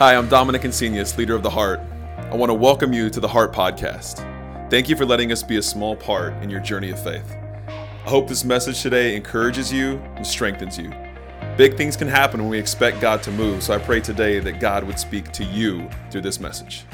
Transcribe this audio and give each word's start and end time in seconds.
Hi, 0.00 0.16
I'm 0.16 0.30
Dominic 0.30 0.62
Insenius, 0.62 1.18
leader 1.18 1.34
of 1.34 1.42
The 1.42 1.50
Heart. 1.50 1.78
I 2.16 2.34
want 2.34 2.48
to 2.48 2.54
welcome 2.54 2.94
you 2.94 3.10
to 3.10 3.20
the 3.20 3.28
Heart 3.28 3.52
Podcast. 3.52 4.20
Thank 4.70 4.88
you 4.88 4.96
for 4.96 5.04
letting 5.04 5.30
us 5.30 5.42
be 5.42 5.58
a 5.58 5.62
small 5.62 5.94
part 5.94 6.32
in 6.42 6.48
your 6.48 6.60
journey 6.60 6.88
of 6.88 7.04
faith. 7.04 7.36
I 7.68 8.08
hope 8.08 8.26
this 8.26 8.42
message 8.42 8.80
today 8.80 9.14
encourages 9.14 9.70
you 9.70 9.98
and 10.16 10.26
strengthens 10.26 10.78
you. 10.78 10.90
Big 11.58 11.76
things 11.76 11.98
can 11.98 12.08
happen 12.08 12.40
when 12.40 12.48
we 12.48 12.58
expect 12.58 13.02
God 13.02 13.22
to 13.24 13.30
move, 13.30 13.62
so 13.62 13.74
I 13.74 13.78
pray 13.78 14.00
today 14.00 14.38
that 14.38 14.58
God 14.58 14.84
would 14.84 14.98
speak 14.98 15.32
to 15.32 15.44
you 15.44 15.86
through 16.10 16.22
this 16.22 16.40
message. 16.40 16.86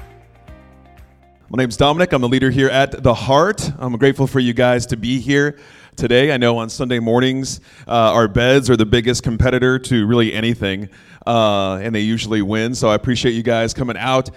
My 1.48 1.62
name's 1.62 1.76
Dominic. 1.76 2.12
I'm 2.12 2.22
the 2.22 2.28
leader 2.28 2.50
here 2.50 2.70
at 2.70 3.04
The 3.04 3.14
Heart. 3.14 3.70
I'm 3.78 3.96
grateful 3.98 4.26
for 4.26 4.40
you 4.40 4.52
guys 4.52 4.84
to 4.86 4.96
be 4.96 5.20
here 5.20 5.56
today. 5.94 6.32
I 6.32 6.38
know 6.38 6.58
on 6.58 6.68
Sunday 6.68 6.98
mornings, 6.98 7.60
uh, 7.86 7.92
our 7.92 8.26
beds 8.26 8.68
are 8.68 8.76
the 8.76 8.84
biggest 8.84 9.22
competitor 9.22 9.78
to 9.78 10.06
really 10.08 10.32
anything, 10.32 10.88
uh, 11.26 11.78
and 11.82 11.94
they 11.94 12.00
usually 12.00 12.42
win. 12.42 12.74
So 12.74 12.88
I 12.88 12.94
appreciate 12.94 13.32
you 13.32 13.42
guys 13.42 13.74
coming 13.74 13.96
out 13.96 14.30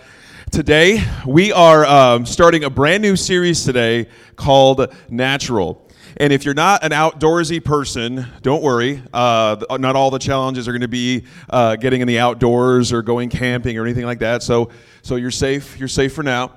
today. 0.51 1.03
We 1.25 1.51
are 1.51 1.85
um, 1.85 2.25
starting 2.25 2.63
a 2.63 2.69
brand 2.69 3.01
new 3.01 3.15
series 3.15 3.63
today 3.63 4.07
called 4.35 4.93
Natural. 5.09 5.85
And 6.17 6.33
if 6.33 6.43
you're 6.43 6.53
not 6.53 6.83
an 6.83 6.91
outdoorsy 6.91 7.63
person, 7.63 8.25
don't 8.41 8.63
worry. 8.63 9.01
Uh, 9.13 9.57
not 9.79 9.95
all 9.95 10.09
the 10.09 10.19
challenges 10.19 10.67
are 10.67 10.71
going 10.71 10.81
to 10.81 10.87
be 10.87 11.25
uh, 11.49 11.75
getting 11.75 12.01
in 12.01 12.07
the 12.07 12.19
outdoors 12.19 12.91
or 12.91 13.01
going 13.01 13.29
camping 13.29 13.77
or 13.77 13.85
anything 13.85 14.05
like 14.05 14.19
that. 14.19 14.43
So, 14.43 14.69
so 15.01 15.15
you're 15.15 15.31
safe. 15.31 15.77
You're 15.79 15.87
safe 15.87 16.13
for 16.13 16.23
now. 16.23 16.53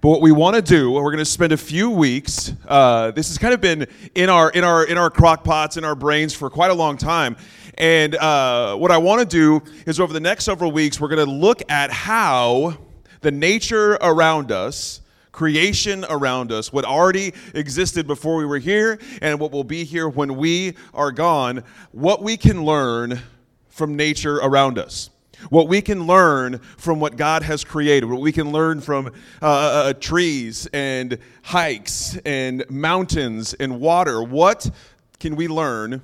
But 0.00 0.08
what 0.08 0.22
we 0.22 0.32
want 0.32 0.56
to 0.56 0.62
do, 0.62 0.92
we're 0.92 1.02
going 1.02 1.18
to 1.18 1.24
spend 1.24 1.52
a 1.52 1.56
few 1.56 1.90
weeks. 1.90 2.54
Uh, 2.66 3.10
this 3.10 3.28
has 3.28 3.36
kind 3.36 3.52
of 3.52 3.60
been 3.60 3.86
in 4.14 4.30
our 4.30 4.50
in 4.50 4.64
our 4.64 4.84
in 4.84 4.96
our 4.96 5.10
crock 5.10 5.44
pots 5.44 5.76
in 5.76 5.84
our 5.84 5.94
brains 5.94 6.34
for 6.34 6.48
quite 6.48 6.70
a 6.70 6.74
long 6.74 6.96
time. 6.96 7.36
And 7.76 8.14
uh, 8.14 8.74
what 8.76 8.90
I 8.90 8.98
want 8.98 9.20
to 9.20 9.26
do 9.26 9.62
is 9.86 10.00
over 10.00 10.12
the 10.12 10.20
next 10.20 10.44
several 10.44 10.72
weeks, 10.72 10.98
we're 10.98 11.08
going 11.08 11.26
to 11.26 11.32
look 11.32 11.62
at 11.70 11.90
how 11.90 12.78
the 13.20 13.30
nature 13.30 13.92
around 14.00 14.50
us, 14.50 15.02
creation 15.30 16.06
around 16.08 16.52
us, 16.52 16.72
what 16.72 16.84
already 16.84 17.34
existed 17.54 18.06
before 18.06 18.36
we 18.36 18.46
were 18.46 18.58
here, 18.58 18.98
and 19.20 19.38
what 19.38 19.52
will 19.52 19.64
be 19.64 19.84
here 19.84 20.08
when 20.08 20.36
we 20.36 20.74
are 20.94 21.12
gone, 21.12 21.64
what 21.92 22.22
we 22.22 22.36
can 22.36 22.64
learn 22.64 23.20
from 23.68 23.94
nature 23.96 24.36
around 24.36 24.78
us 24.78 25.10
what 25.50 25.68
we 25.68 25.82
can 25.82 26.06
learn 26.06 26.58
from 26.76 27.00
what 27.00 27.16
God 27.16 27.42
has 27.42 27.64
created, 27.64 28.08
what 28.08 28.20
we 28.20 28.32
can 28.32 28.52
learn 28.52 28.80
from 28.80 29.06
uh, 29.06 29.10
uh, 29.40 29.48
uh, 29.48 29.92
trees 29.94 30.66
and 30.72 31.18
hikes 31.42 32.16
and 32.24 32.64
mountains 32.70 33.54
and 33.54 33.80
water. 33.80 34.22
What 34.22 34.70
can 35.18 35.36
we 35.36 35.48
learn? 35.48 36.02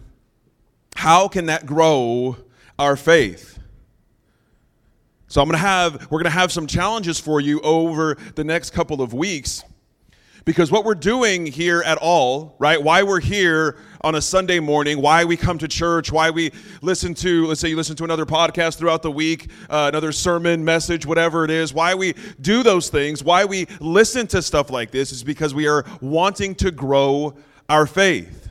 How 0.97 1.29
can 1.29 1.47
that 1.47 1.67
grow 1.67 2.37
our 2.79 2.97
faith? 2.97 3.59
So 5.29 5.43
I'm 5.43 5.49
going 5.49 5.59
to 5.59 5.67
have 5.67 6.11
we're 6.11 6.19
going 6.19 6.25
to 6.25 6.31
have 6.31 6.51
some 6.51 6.67
challenges 6.67 7.21
for 7.21 7.41
you 7.41 7.61
over 7.61 8.17
the 8.35 8.45
next 8.45 8.71
couple 8.71 9.03
of 9.03 9.13
weeks 9.13 9.63
because 10.49 10.71
what 10.71 10.87
we're 10.87 10.95
doing 10.95 11.45
here 11.45 11.83
at 11.85 11.99
all, 11.99 12.57
right? 12.59 12.83
Why 12.83 13.03
we're 13.03 13.21
here 13.21 13.77
on 14.01 14.15
a 14.15 14.23
Sunday 14.23 14.61
morning, 14.61 15.03
why 15.03 15.27
we 15.27 15.37
come 15.37 15.59
to 15.59 15.69
church, 15.69 16.11
why 16.11 16.31
we 16.31 16.53
listen 16.81 17.13
to, 17.17 17.47
let's 17.49 17.61
say 17.61 17.69
you 17.69 17.77
listen 17.77 17.97
to 17.97 18.05
another 18.05 18.25
podcast 18.25 18.79
throughout 18.79 19.03
the 19.03 19.11
week, 19.11 19.51
uh, 19.69 19.91
another 19.93 20.11
sermon, 20.11 20.65
message, 20.65 21.05
whatever 21.05 21.45
it 21.45 21.51
is, 21.51 21.75
why 21.75 21.95
we 21.95 22.15
do 22.41 22.63
those 22.63 22.89
things, 22.89 23.23
why 23.23 23.45
we 23.45 23.67
listen 23.79 24.27
to 24.29 24.41
stuff 24.41 24.71
like 24.71 24.91
this 24.91 25.13
is 25.13 25.23
because 25.23 25.53
we 25.53 25.69
are 25.69 25.85
wanting 26.01 26.55
to 26.55 26.71
grow 26.71 27.37
our 27.69 27.87
faith. 27.87 28.49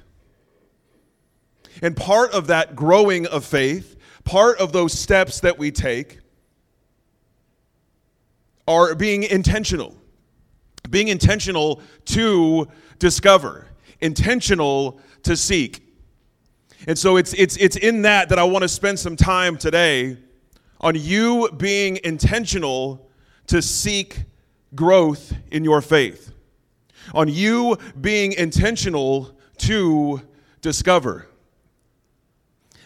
And 1.82 1.98
part 1.98 2.32
of 2.32 2.46
that 2.46 2.76
growing 2.76 3.26
of 3.26 3.44
faith, 3.44 3.96
part 4.24 4.60
of 4.60 4.72
those 4.72 4.94
steps 4.94 5.40
that 5.40 5.58
we 5.58 5.72
take, 5.72 6.20
are 8.68 8.94
being 8.94 9.24
intentional 9.24 9.96
being 10.90 11.08
intentional 11.08 11.82
to 12.06 12.68
discover, 13.00 13.68
intentional 14.02 15.00
to 15.24 15.36
seek. 15.36 15.84
And 16.88 16.98
so 16.98 17.18
it's, 17.18 17.34
it's, 17.34 17.58
it's 17.58 17.76
in 17.76 18.04
that 18.04 18.30
that 18.30 18.40
I 18.40 18.44
want 18.44 18.64
to 18.64 18.70
spend 18.70 19.00
some 19.00 19.16
time 19.16 19.58
today 19.58 20.18
on 20.80 20.96
you 20.96 21.50
being 21.58 22.00
intentional 22.04 23.10
to 23.48 23.62
seek 23.62 24.24
growth 24.76 25.34
in 25.52 25.64
your 25.64 25.82
faith, 25.82 26.32
on 27.14 27.28
you 27.28 27.78
being 28.00 28.34
intentional 28.34 29.36
to 29.58 30.22
discover. 30.62 31.28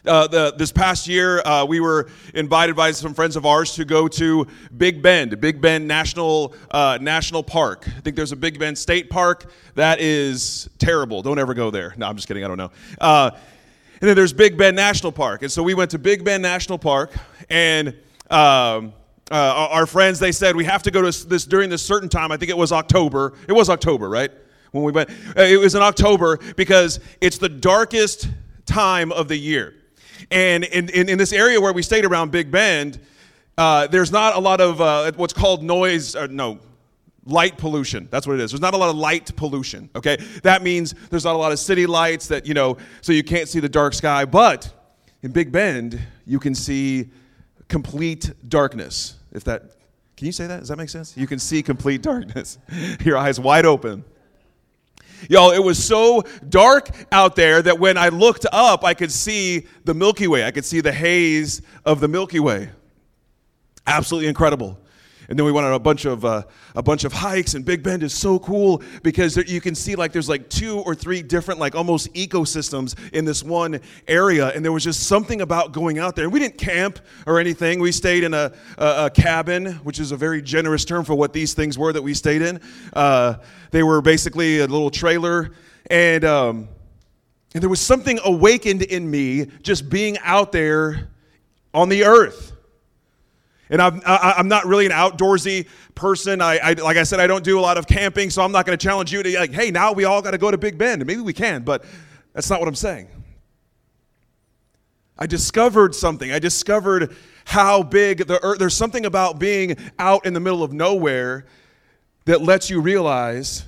Uh, 0.03 0.25
the, 0.25 0.53
this 0.57 0.71
past 0.71 1.07
year, 1.07 1.41
uh, 1.45 1.63
we 1.63 1.79
were 1.79 2.09
invited 2.33 2.75
by 2.75 2.89
some 2.89 3.13
friends 3.13 3.35
of 3.35 3.45
ours 3.45 3.75
to 3.75 3.85
go 3.85 4.07
to 4.07 4.47
Big 4.75 4.99
Bend, 4.99 5.39
Big 5.39 5.61
Bend 5.61 5.87
National 5.87 6.55
uh, 6.71 6.97
National 6.99 7.43
Park. 7.43 7.83
I 7.87 7.99
think 7.99 8.15
there's 8.15 8.31
a 8.31 8.35
Big 8.35 8.57
Bend 8.57 8.79
State 8.79 9.11
Park 9.11 9.51
that 9.75 9.99
is 9.99 10.67
terrible. 10.79 11.21
Don't 11.21 11.37
ever 11.37 11.53
go 11.53 11.69
there. 11.69 11.93
No, 11.97 12.07
I'm 12.07 12.15
just 12.15 12.27
kidding. 12.27 12.43
I 12.43 12.47
don't 12.47 12.57
know. 12.57 12.71
Uh, 12.99 13.29
and 14.01 14.09
then 14.09 14.15
there's 14.15 14.33
Big 14.33 14.57
Bend 14.57 14.75
National 14.75 15.11
Park, 15.11 15.43
and 15.43 15.51
so 15.51 15.61
we 15.61 15.75
went 15.75 15.91
to 15.91 15.99
Big 15.99 16.23
Bend 16.23 16.41
National 16.41 16.79
Park, 16.79 17.11
and 17.51 17.89
um, 18.31 18.93
uh, 19.29 19.67
our 19.69 19.85
friends 19.85 20.17
they 20.17 20.31
said 20.31 20.55
we 20.55 20.65
have 20.65 20.81
to 20.81 20.89
go 20.89 21.03
to 21.03 21.27
this 21.27 21.45
during 21.45 21.69
this 21.69 21.83
certain 21.83 22.09
time. 22.09 22.31
I 22.31 22.37
think 22.37 22.49
it 22.49 22.57
was 22.57 22.71
October. 22.71 23.33
It 23.47 23.53
was 23.53 23.69
October, 23.69 24.09
right? 24.09 24.31
When 24.71 24.83
we 24.83 24.91
went, 24.91 25.11
uh, 25.37 25.43
it 25.43 25.59
was 25.59 25.75
in 25.75 25.83
October 25.83 26.39
because 26.55 26.99
it's 27.19 27.37
the 27.37 27.49
darkest 27.49 28.29
time 28.65 29.11
of 29.11 29.27
the 29.27 29.37
year. 29.37 29.75
And 30.29 30.63
in, 30.65 30.89
in, 30.89 31.09
in 31.09 31.17
this 31.17 31.33
area 31.33 31.59
where 31.59 31.73
we 31.73 31.81
stayed 31.81 32.05
around 32.05 32.31
Big 32.31 32.51
Bend, 32.51 32.99
uh, 33.57 33.87
there's 33.87 34.11
not 34.11 34.35
a 34.35 34.39
lot 34.39 34.61
of 34.61 34.81
uh, 34.81 35.11
what's 35.15 35.33
called 35.33 35.63
noise, 35.63 36.15
or 36.15 36.27
no, 36.27 36.59
light 37.25 37.57
pollution. 37.57 38.07
That's 38.11 38.25
what 38.25 38.33
it 38.33 38.39
is. 38.39 38.51
There's 38.51 38.61
not 38.61 38.73
a 38.73 38.77
lot 38.77 38.89
of 38.89 38.95
light 38.95 39.35
pollution, 39.35 39.89
okay? 39.95 40.17
That 40.43 40.63
means 40.63 40.93
there's 41.09 41.25
not 41.25 41.35
a 41.35 41.37
lot 41.37 41.51
of 41.51 41.59
city 41.59 41.85
lights 41.85 42.27
that, 42.27 42.45
you 42.45 42.53
know, 42.53 42.77
so 43.01 43.11
you 43.11 43.23
can't 43.23 43.47
see 43.47 43.59
the 43.59 43.69
dark 43.69 43.93
sky. 43.93 44.25
But 44.25 44.71
in 45.21 45.31
Big 45.31 45.51
Bend, 45.51 45.99
you 46.25 46.39
can 46.39 46.55
see 46.55 47.09
complete 47.67 48.31
darkness. 48.47 49.15
If 49.31 49.43
that, 49.45 49.63
can 50.17 50.25
you 50.25 50.31
say 50.31 50.47
that? 50.47 50.59
Does 50.59 50.69
that 50.69 50.77
make 50.77 50.89
sense? 50.89 51.15
You 51.15 51.27
can 51.27 51.39
see 51.39 51.61
complete 51.61 52.01
darkness. 52.01 52.57
Your 53.03 53.17
eyes 53.17 53.39
wide 53.39 53.65
open. 53.65 54.03
Y'all, 55.29 55.51
it 55.51 55.63
was 55.63 55.83
so 55.83 56.23
dark 56.49 56.89
out 57.11 57.35
there 57.35 57.61
that 57.61 57.79
when 57.79 57.97
I 57.97 58.09
looked 58.09 58.45
up, 58.51 58.83
I 58.83 58.93
could 58.93 59.11
see 59.11 59.67
the 59.83 59.93
Milky 59.93 60.27
Way. 60.27 60.45
I 60.45 60.51
could 60.51 60.65
see 60.65 60.81
the 60.81 60.91
haze 60.91 61.61
of 61.85 61.99
the 61.99 62.07
Milky 62.07 62.39
Way. 62.39 62.69
Absolutely 63.85 64.27
incredible. 64.27 64.80
And 65.31 65.39
then 65.39 65.45
we 65.45 65.53
went 65.53 65.65
on 65.65 65.71
a 65.71 65.79
bunch 65.79 66.03
of 66.03 66.25
uh, 66.25 66.43
a 66.75 66.83
bunch 66.83 67.05
of 67.05 67.13
hikes, 67.13 67.53
and 67.53 67.63
Big 67.63 67.81
Bend 67.81 68.03
is 68.03 68.13
so 68.13 68.37
cool 68.37 68.83
because 69.01 69.33
there, 69.33 69.45
you 69.45 69.61
can 69.61 69.75
see 69.75 69.95
like 69.95 70.11
there's 70.11 70.27
like 70.27 70.49
two 70.49 70.79
or 70.79 70.93
three 70.93 71.21
different 71.21 71.57
like 71.57 71.73
almost 71.73 72.13
ecosystems 72.13 72.99
in 73.13 73.23
this 73.23 73.41
one 73.41 73.79
area, 74.09 74.49
and 74.49 74.65
there 74.65 74.73
was 74.73 74.83
just 74.83 75.03
something 75.07 75.39
about 75.39 75.71
going 75.71 75.99
out 75.99 76.17
there. 76.17 76.25
And 76.25 76.33
we 76.33 76.39
didn't 76.39 76.57
camp 76.57 76.99
or 77.25 77.39
anything. 77.39 77.79
We 77.79 77.93
stayed 77.93 78.25
in 78.25 78.33
a, 78.33 78.51
a, 78.77 79.05
a 79.05 79.09
cabin, 79.09 79.67
which 79.85 80.01
is 80.01 80.11
a 80.11 80.17
very 80.17 80.41
generous 80.41 80.83
term 80.83 81.05
for 81.05 81.15
what 81.15 81.31
these 81.31 81.53
things 81.53 81.77
were 81.77 81.93
that 81.93 82.01
we 82.01 82.13
stayed 82.13 82.41
in. 82.41 82.59
Uh, 82.91 83.35
they 83.71 83.83
were 83.83 84.01
basically 84.01 84.59
a 84.59 84.67
little 84.67 84.91
trailer, 84.91 85.51
and 85.89 86.25
um, 86.25 86.67
and 87.53 87.63
there 87.63 87.69
was 87.69 87.79
something 87.79 88.19
awakened 88.25 88.81
in 88.81 89.09
me 89.09 89.45
just 89.61 89.89
being 89.89 90.17
out 90.25 90.51
there 90.51 91.07
on 91.73 91.87
the 91.87 92.03
earth 92.03 92.50
and 93.71 93.81
I'm, 93.81 94.01
I, 94.05 94.35
am 94.37 94.49
not 94.49 94.67
really 94.67 94.85
an 94.85 94.91
outdoorsy 94.91 95.65
person. 95.95 96.41
I, 96.41 96.57
I, 96.57 96.73
like 96.73 96.97
I 96.97 97.03
said, 97.03 97.21
I 97.21 97.25
don't 97.25 97.43
do 97.43 97.57
a 97.57 97.61
lot 97.61 97.77
of 97.77 97.87
camping, 97.87 98.29
so 98.29 98.43
I'm 98.43 98.51
not 98.51 98.65
going 98.65 98.77
to 98.77 98.83
challenge 98.83 99.13
you 99.13 99.23
to 99.23 99.39
like, 99.39 99.53
hey, 99.53 99.71
now 99.71 99.93
we 99.93 100.03
all 100.03 100.21
got 100.21 100.31
to 100.31 100.37
go 100.37 100.51
to 100.51 100.57
Big 100.57 100.77
Bend. 100.77 101.03
Maybe 101.05 101.21
we 101.21 101.33
can, 101.33 101.63
but 101.63 101.85
that's 102.33 102.49
not 102.49 102.59
what 102.59 102.67
I'm 102.67 102.75
saying. 102.75 103.07
I 105.17 105.25
discovered 105.25 105.95
something. 105.95 106.31
I 106.31 106.39
discovered 106.39 107.15
how 107.45 107.81
big 107.81 108.27
the 108.27 108.43
earth. 108.43 108.59
There's 108.59 108.75
something 108.75 109.05
about 109.05 109.39
being 109.39 109.77
out 109.97 110.25
in 110.25 110.33
the 110.33 110.39
middle 110.39 110.63
of 110.63 110.73
nowhere 110.73 111.45
that 112.25 112.41
lets 112.41 112.69
you 112.69 112.81
realize 112.81 113.63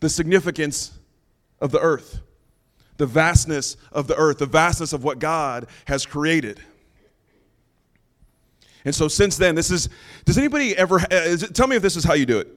the 0.00 0.08
significance 0.08 0.98
of 1.60 1.70
the 1.70 1.80
earth, 1.80 2.20
the 2.96 3.06
vastness 3.06 3.76
of 3.92 4.08
the 4.08 4.16
earth, 4.16 4.38
the 4.38 4.46
vastness 4.46 4.92
of 4.92 5.04
what 5.04 5.20
God 5.20 5.68
has 5.84 6.04
created. 6.04 6.60
And 8.88 8.94
so 8.94 9.06
since 9.06 9.36
then, 9.36 9.54
this 9.54 9.70
is, 9.70 9.90
does 10.24 10.38
anybody 10.38 10.74
ever, 10.74 10.98
uh, 10.98 11.36
tell 11.52 11.66
me 11.66 11.76
if 11.76 11.82
this 11.82 11.94
is 11.94 12.04
how 12.04 12.14
you 12.14 12.24
do 12.24 12.38
it. 12.38 12.48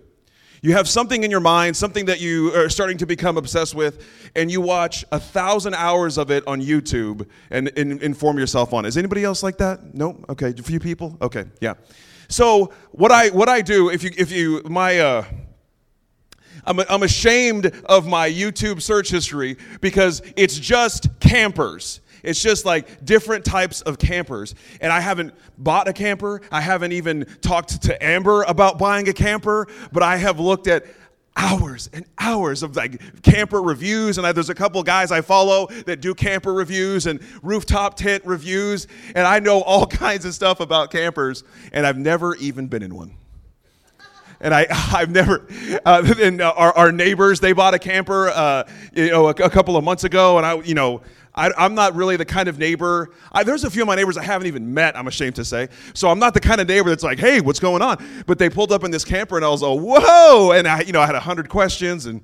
You 0.61 0.71
have 0.71 0.87
something 0.87 1.25
in 1.25 1.29
your 1.29 1.41
mind, 1.41 1.75
something 1.75 2.05
that 2.05 2.21
you 2.21 2.55
are 2.55 2.69
starting 2.69 2.97
to 2.99 3.05
become 3.05 3.35
obsessed 3.35 3.75
with, 3.75 4.07
and 4.33 4.49
you 4.49 4.61
watch 4.61 5.03
a 5.11 5.19
thousand 5.19 5.73
hours 5.73 6.17
of 6.17 6.31
it 6.31 6.47
on 6.47 6.61
YouTube 6.61 7.27
and, 7.49 7.69
and 7.77 8.01
inform 8.01 8.39
yourself 8.39 8.71
on. 8.71 8.85
Is 8.85 8.95
anybody 8.95 9.25
else 9.25 9.43
like 9.43 9.57
that? 9.57 9.93
No? 9.93 10.23
Okay, 10.29 10.53
a 10.57 10.63
few 10.63 10.79
people? 10.79 11.17
Okay, 11.21 11.43
yeah. 11.59 11.73
So 12.29 12.71
what 12.91 13.11
I 13.11 13.27
what 13.31 13.49
I 13.49 13.59
do 13.59 13.89
if 13.89 14.01
you 14.01 14.11
if 14.17 14.31
you 14.31 14.61
my 14.63 14.99
uh, 14.99 15.25
I'm, 16.65 16.79
I'm 16.81 17.03
ashamed 17.03 17.67
of 17.85 18.07
my 18.07 18.29
YouTube 18.29 18.81
search 18.81 19.09
history 19.09 19.57
because 19.79 20.21
it's 20.35 20.57
just 20.57 21.07
campers. 21.19 22.01
It's 22.23 22.41
just 22.41 22.65
like 22.65 23.03
different 23.03 23.45
types 23.45 23.81
of 23.81 23.97
campers. 23.97 24.55
And 24.79 24.91
I 24.91 24.99
haven't 24.99 25.33
bought 25.57 25.87
a 25.87 25.93
camper. 25.93 26.41
I 26.51 26.61
haven't 26.61 26.91
even 26.91 27.25
talked 27.41 27.81
to 27.83 28.03
Amber 28.03 28.43
about 28.43 28.77
buying 28.77 29.07
a 29.09 29.13
camper, 29.13 29.67
but 29.91 30.03
I 30.03 30.17
have 30.17 30.39
looked 30.39 30.67
at 30.67 30.85
hours 31.37 31.89
and 31.93 32.05
hours 32.19 32.61
of 32.61 32.75
like 32.75 33.21
camper 33.23 33.61
reviews. 33.61 34.17
And 34.17 34.27
I, 34.27 34.33
there's 34.33 34.49
a 34.49 34.55
couple 34.55 34.83
guys 34.83 35.13
i 35.13 35.21
follow 35.21 35.67
that 35.85 36.01
do 36.01 36.13
camper 36.13 36.53
reviews 36.53 37.05
and 37.07 37.21
rooftop 37.41 37.95
tent 37.95 38.25
reviews. 38.25 38.87
And 39.15 39.25
i 39.25 39.39
know 39.39 39.61
all 39.61 39.87
kinds 39.87 40.25
of 40.25 40.33
stuff 40.33 40.59
about 40.59 40.91
campers. 40.91 41.43
And 41.71 41.87
i've 41.87 41.97
never 41.97 42.35
even 42.35 42.67
been 42.67 42.83
in 42.83 42.93
one 42.93 43.15
and 44.41 44.53
I, 44.53 44.67
I've 44.93 45.11
never, 45.11 45.47
uh, 45.85 46.13
and 46.19 46.41
our, 46.41 46.75
our 46.75 46.91
neighbors, 46.91 47.39
they 47.39 47.53
bought 47.53 47.73
a 47.73 47.79
camper, 47.79 48.29
uh, 48.29 48.63
you 48.93 49.09
know, 49.09 49.27
a, 49.27 49.31
a, 49.31 49.49
couple 49.49 49.77
of 49.77 49.83
months 49.83 50.03
ago, 50.03 50.37
and 50.37 50.45
I, 50.45 50.55
you 50.55 50.73
know, 50.73 51.01
I, 51.33 51.65
am 51.65 51.75
not 51.75 51.95
really 51.95 52.17
the 52.17 52.25
kind 52.25 52.49
of 52.49 52.59
neighbor. 52.59 53.11
I, 53.31 53.43
there's 53.43 53.63
a 53.63 53.69
few 53.69 53.83
of 53.83 53.87
my 53.87 53.95
neighbors 53.95 54.17
I 54.17 54.23
haven't 54.23 54.47
even 54.47 54.73
met. 54.73 54.97
I'm 54.97 55.07
ashamed 55.07 55.35
to 55.35 55.45
say. 55.45 55.69
So 55.93 56.09
I'm 56.09 56.19
not 56.19 56.33
the 56.33 56.41
kind 56.41 56.59
of 56.59 56.67
neighbor 56.67 56.89
that's 56.89 57.03
like, 57.03 57.19
"Hey, 57.19 57.39
what's 57.39 57.59
going 57.59 57.81
on?" 57.81 58.03
But 58.27 58.37
they 58.37 58.49
pulled 58.49 58.73
up 58.73 58.83
in 58.83 58.91
this 58.91 59.05
camper, 59.05 59.37
and 59.37 59.45
I 59.45 59.49
was 59.49 59.61
like, 59.61 59.79
"Whoa!" 59.79 60.51
And 60.51 60.67
I, 60.67 60.81
you 60.81 60.91
know, 60.91 60.99
I 60.99 61.05
had 61.05 61.15
a 61.15 61.21
hundred 61.21 61.47
questions, 61.47 62.05
and 62.05 62.21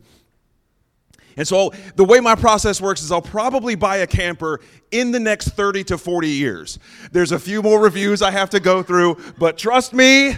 and 1.37 1.47
so 1.47 1.71
the 1.95 2.03
way 2.03 2.19
my 2.19 2.35
process 2.35 2.81
works 2.81 3.01
is 3.01 3.11
I'll 3.11 3.21
probably 3.21 3.75
buy 3.75 3.97
a 3.97 4.07
camper 4.07 4.59
in 4.91 5.11
the 5.11 5.19
next 5.19 5.49
30 5.49 5.83
to 5.85 5.97
40 5.97 6.27
years. 6.27 6.79
There's 7.11 7.31
a 7.31 7.39
few 7.39 7.61
more 7.61 7.79
reviews 7.79 8.23
I 8.23 8.31
have 8.31 8.49
to 8.49 8.59
go 8.59 8.81
through, 8.81 9.17
but 9.37 9.57
trust 9.57 9.93
me, 9.93 10.35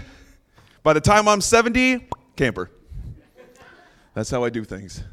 by 0.84 0.94
the 0.94 1.02
time 1.02 1.28
I'm 1.28 1.42
70, 1.42 2.08
camper. 2.36 2.70
That's 4.14 4.30
how 4.30 4.44
I 4.44 4.50
do 4.50 4.64
things. 4.64 5.04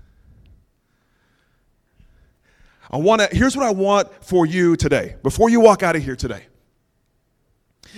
I 2.90 2.98
want 2.98 3.20
to 3.20 3.28
here's 3.36 3.56
what 3.56 3.66
I 3.66 3.70
want 3.70 4.08
for 4.24 4.46
you 4.46 4.76
today. 4.76 5.16
Before 5.22 5.50
you 5.50 5.60
walk 5.60 5.82
out 5.82 5.96
of 5.96 6.04
here 6.04 6.16
today. 6.16 6.46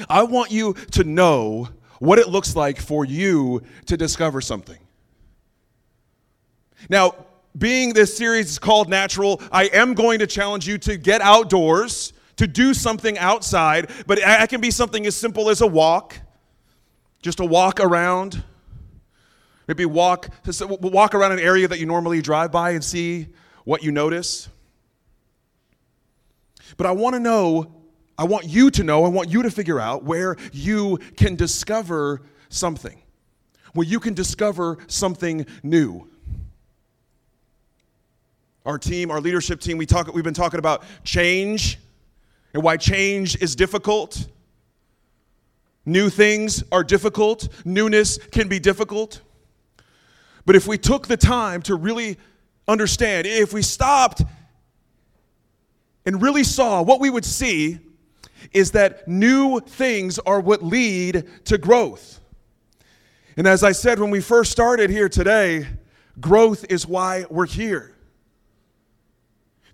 I 0.08 0.22
want 0.22 0.50
you 0.50 0.74
to 0.92 1.04
know 1.04 1.68
what 1.98 2.18
it 2.18 2.28
looks 2.28 2.54
like 2.54 2.80
for 2.80 3.04
you 3.04 3.62
to 3.86 3.96
discover 3.96 4.40
something. 4.40 4.78
Now, 6.88 7.14
being 7.56 7.92
this 7.92 8.16
series 8.16 8.50
is 8.50 8.58
called 8.58 8.88
Natural, 8.88 9.42
I 9.50 9.64
am 9.64 9.94
going 9.94 10.20
to 10.20 10.26
challenge 10.26 10.68
you 10.68 10.78
to 10.78 10.96
get 10.96 11.20
outdoors, 11.20 12.12
to 12.36 12.46
do 12.46 12.72
something 12.72 13.18
outside, 13.18 13.90
but 14.06 14.18
it 14.22 14.48
can 14.48 14.60
be 14.60 14.70
something 14.70 15.06
as 15.06 15.16
simple 15.16 15.50
as 15.50 15.60
a 15.60 15.66
walk, 15.66 16.14
just 17.22 17.40
a 17.40 17.44
walk 17.44 17.80
around. 17.80 18.42
Maybe 19.66 19.84
walk, 19.84 20.30
walk 20.80 21.14
around 21.14 21.32
an 21.32 21.40
area 21.40 21.68
that 21.68 21.78
you 21.78 21.86
normally 21.86 22.22
drive 22.22 22.50
by 22.50 22.70
and 22.70 22.82
see 22.82 23.28
what 23.64 23.82
you 23.82 23.92
notice. 23.92 24.48
But 26.76 26.86
I 26.86 26.92
want 26.92 27.14
to 27.14 27.20
know, 27.20 27.74
I 28.16 28.24
want 28.24 28.46
you 28.46 28.70
to 28.70 28.82
know, 28.82 29.04
I 29.04 29.08
want 29.08 29.30
you 29.30 29.42
to 29.42 29.50
figure 29.50 29.78
out 29.78 30.04
where 30.04 30.36
you 30.52 30.98
can 31.16 31.36
discover 31.36 32.22
something, 32.48 33.00
where 33.74 33.86
you 33.86 34.00
can 34.00 34.14
discover 34.14 34.78
something 34.86 35.44
new. 35.62 36.08
Our 38.64 38.78
team, 38.78 39.10
our 39.10 39.20
leadership 39.20 39.60
team, 39.60 39.76
we 39.76 39.86
talk, 39.86 40.12
we've 40.14 40.24
been 40.24 40.34
talking 40.34 40.58
about 40.58 40.82
change 41.04 41.78
and 42.54 42.62
why 42.62 42.76
change 42.76 43.40
is 43.42 43.56
difficult. 43.56 44.28
New 45.88 46.10
things 46.10 46.62
are 46.70 46.84
difficult, 46.84 47.48
newness 47.64 48.18
can 48.18 48.46
be 48.46 48.58
difficult. 48.58 49.22
But 50.44 50.54
if 50.54 50.66
we 50.66 50.76
took 50.76 51.06
the 51.06 51.16
time 51.16 51.62
to 51.62 51.76
really 51.76 52.18
understand, 52.68 53.26
if 53.26 53.54
we 53.54 53.62
stopped 53.62 54.22
and 56.04 56.20
really 56.20 56.44
saw, 56.44 56.82
what 56.82 57.00
we 57.00 57.08
would 57.08 57.24
see 57.24 57.78
is 58.52 58.72
that 58.72 59.08
new 59.08 59.60
things 59.60 60.18
are 60.18 60.40
what 60.40 60.62
lead 60.62 61.26
to 61.46 61.56
growth. 61.56 62.20
And 63.38 63.46
as 63.46 63.64
I 63.64 63.72
said 63.72 63.98
when 63.98 64.10
we 64.10 64.20
first 64.20 64.52
started 64.52 64.90
here 64.90 65.08
today, 65.08 65.66
growth 66.20 66.66
is 66.68 66.86
why 66.86 67.24
we're 67.30 67.46
here. 67.46 67.96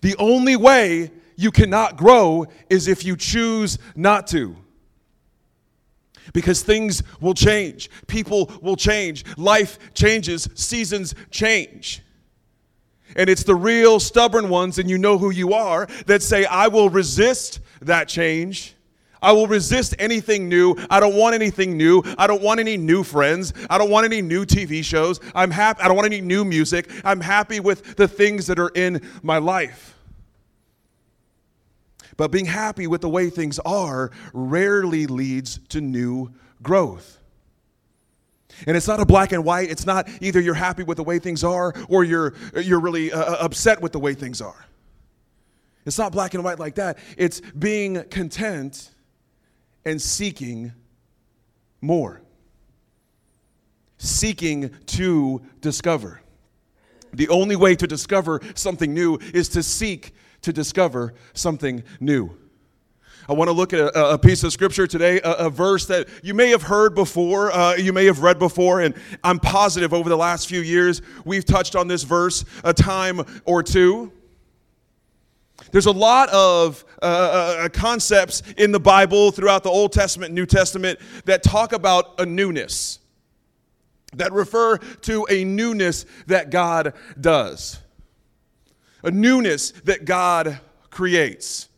The 0.01 0.15
only 0.21 0.55
way 0.55 1.11
you 1.35 1.51
cannot 1.51 1.97
grow 1.97 2.47
is 2.71 2.87
if 2.87 3.05
you 3.05 3.17
choose 3.17 3.81
not 3.97 4.29
to. 4.29 4.59
Because 6.33 6.63
things 6.63 7.03
will 7.21 7.35
change, 7.35 7.91
people 8.07 8.51
will 8.63 8.77
change, 8.77 9.25
life 9.37 9.79
changes, 9.95 10.49
seasons 10.55 11.15
change. 11.31 12.03
And 13.17 13.31
it's 13.31 13.45
the 13.45 13.55
real 13.55 14.01
stubborn 14.01 14.49
ones, 14.49 14.79
and 14.79 14.89
you 14.89 14.99
know 14.99 15.19
who 15.19 15.31
you 15.31 15.53
are, 15.53 15.87
that 16.07 16.23
say, 16.23 16.45
I 16.47 16.69
will 16.69 16.89
resist 16.89 17.61
that 17.83 18.09
change. 18.09 18.75
I 19.23 19.33
will 19.33 19.47
resist 19.47 19.95
anything 19.99 20.49
new. 20.49 20.77
I 20.91 21.01
don't 21.01 21.15
want 21.15 21.35
anything 21.35 21.79
new. 21.79 22.03
I 22.19 22.27
don't 22.27 22.43
want 22.43 22.61
any 22.61 22.77
new 22.77 23.03
friends. 23.03 23.55
I 23.71 23.79
don't 23.79 23.91
want 23.91 24.05
any 24.05 24.21
new 24.21 24.45
TV 24.45 24.85
shows. 24.85 25.19
I'm 25.35 25.51
happy. 25.51 25.81
I 25.81 25.89
don't 25.89 25.97
want 25.97 26.07
any 26.07 26.21
new 26.21 26.45
music. 26.45 26.91
I'm 27.05 27.21
happy 27.21 27.59
with 27.59 27.97
the 27.97 28.07
things 28.07 28.47
that 28.49 28.59
are 28.59 28.71
in 28.75 29.01
my 29.23 29.39
life. 29.39 29.94
But 32.17 32.31
being 32.31 32.47
happy 32.47 32.87
with 32.87 33.01
the 33.01 33.09
way 33.09 33.31
things 33.31 33.59
are 33.61 34.11
rarely 34.33 35.07
leads 35.07 35.59
to 35.71 35.81
new 35.81 36.33
growth. 36.63 37.19
And 38.67 38.77
it's 38.77 38.87
not 38.87 39.01
a 39.01 39.05
black 39.05 39.33
and 39.33 39.45
white. 39.45 39.71
It's 39.71 39.87
not 39.87 40.09
either 40.21 40.41
you're 40.41 40.55
happy 40.55 40.85
with 40.85 40.97
the 40.97 41.03
way 41.03 41.19
things 41.19 41.43
are 41.43 41.75
or 41.89 42.05
you're, 42.05 42.35
you're 42.55 42.81
really 42.81 43.13
uh, 43.13 43.21
uh, 43.21 43.37
upset 43.41 43.81
with 43.81 43.93
the 43.93 43.99
way 43.99 44.15
things 44.15 44.41
are. 44.41 44.67
It's 45.87 45.99
not 45.99 46.13
black 46.13 46.35
and 46.35 46.45
white 46.45 46.59
like 46.59 46.77
that. 46.77 46.99
It's 47.19 47.41
being 47.41 48.05
content 48.05 48.91
and 49.85 50.01
seeking 50.01 50.73
more, 51.81 52.23
seeking 53.99 54.71
to 54.87 55.43
discover. 55.61 56.23
The 57.13 57.29
only 57.29 57.57
way 57.57 57.77
to 57.77 57.87
discover 57.87 58.41
something 58.55 58.95
new 58.95 59.19
is 59.35 59.49
to 59.51 59.63
seek 59.63 60.14
to 60.45 60.53
discover 60.53 61.15
something 61.33 61.83
new. 62.01 62.37
I 63.29 63.33
want 63.33 63.49
to 63.49 63.53
look 63.53 63.73
at 63.73 63.81
a, 63.81 64.13
a 64.15 64.19
piece 64.19 64.45
of 64.45 64.53
scripture 64.53 64.87
today, 64.87 65.21
a, 65.21 65.33
a, 65.33 65.51
verse 65.51 65.87
that 65.87 66.09
you 66.23 66.35
may 66.35 66.51
have 66.51 66.63
heard 66.63 66.95
before, 66.95 67.51
uh, 67.53 67.75
you 67.75 67.93
may 67.93 68.05
have 68.05 68.21
read 68.21 68.39
before, 68.39 68.83
and 68.83 68.95
I'm 69.23 69.41
positive 69.41 69.95
over 69.95 70.11
the 70.11 70.17
last 70.17 70.47
few 70.47 70.61
years 70.61 71.01
we've 71.25 71.45
touched 71.45 71.75
on 71.75 71.89
this 71.89 72.03
verse 72.03 72.45
a 72.65 72.75
time 72.75 73.23
or 73.47 73.63
two. 73.63 74.13
There's 75.71 75.87
a 75.87 75.93
lot 75.93 76.29
of 76.31 76.85
uh, 77.01 77.07
uh, 77.07 77.65
uh 77.65 77.69
concepts 77.71 78.43
in 78.59 78.73
the 78.73 78.81
Bible 78.81 79.31
throughout 79.31 79.63
the 79.63 79.71
Old 79.71 79.93
Testament 79.93 80.35
New 80.35 80.47
Testament 80.47 80.99
that 81.25 81.43
talk 81.43 81.73
about 81.73 82.21
a 82.21 82.27
newness, 82.27 82.99
that 84.15 84.33
refer 84.33 84.77
to 84.77 85.27
a 85.31 85.45
newness 85.45 86.05
that 86.27 86.51
God 86.51 86.93
does, 87.19 87.79
a 89.05 89.11
newness 89.11 89.71
that 89.83 90.05
God 90.05 90.59
creates 90.91 91.69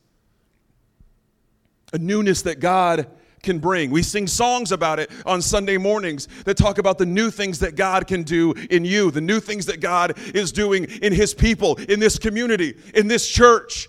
a 1.92 1.99
newness 1.99 2.42
that 2.42 2.61
God 2.61 3.06
can 3.42 3.59
bring. 3.59 3.90
We 3.90 4.02
sing 4.02 4.26
songs 4.26 4.73
about 4.73 4.99
it 4.99 5.11
on 5.25 5.40
Sunday 5.40 5.78
mornings 5.78 6.28
that 6.45 6.56
talk 6.56 6.78
about 6.78 6.99
the 6.99 7.06
new 7.06 7.30
things 7.30 7.61
that 7.61 7.76
God 7.76 8.06
can 8.06 8.23
do 8.23 8.52
in 8.71 8.85
you, 8.85 9.11
the 9.11 9.21
new 9.21 9.40
things 9.40 9.66
that 9.66 9.80
God 9.80 10.18
is 10.35 10.52
doing 10.52 10.85
in 11.02 11.12
His 11.12 11.33
people, 11.33 11.76
in 11.76 12.00
this 12.00 12.18
community, 12.18 12.76
in 12.95 13.06
this 13.06 13.28
church, 13.28 13.88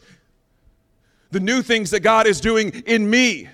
the 1.32 1.40
new 1.40 1.62
things 1.62 1.92
that 1.92 2.02
God 2.02 2.28
is 2.28 2.40
doing 2.40 2.70
in 2.86 3.10
me. 3.10 3.50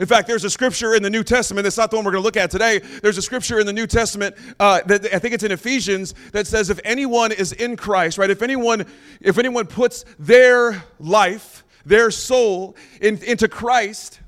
In 0.00 0.06
fact, 0.06 0.26
there's 0.26 0.44
a 0.44 0.50
scripture 0.50 0.94
in 0.94 1.02
the 1.02 1.10
New 1.10 1.22
Testament, 1.22 1.64
that's 1.64 1.76
not 1.76 1.90
the 1.90 1.96
one 1.96 2.04
we're 2.04 2.12
going 2.12 2.22
to 2.22 2.26
look 2.26 2.36
at 2.36 2.50
today. 2.50 2.80
There's 3.02 3.18
a 3.18 3.22
scripture 3.22 3.60
in 3.60 3.66
the 3.66 3.72
New 3.72 3.86
Testament, 3.86 4.34
uh, 4.58 4.80
that 4.86 5.14
I 5.14 5.18
think 5.18 5.34
it's 5.34 5.44
in 5.44 5.52
Ephesians, 5.52 6.14
that 6.32 6.46
says 6.46 6.68
if 6.68 6.80
anyone 6.84 7.30
is 7.30 7.52
in 7.52 7.76
Christ, 7.76 8.18
right, 8.18 8.30
if 8.30 8.42
anyone, 8.42 8.86
if 9.20 9.38
anyone 9.38 9.66
puts 9.66 10.04
their 10.18 10.84
life, 10.98 11.64
their 11.86 12.10
soul 12.10 12.76
in, 13.00 13.22
into 13.22 13.46
Christ, 13.46 14.20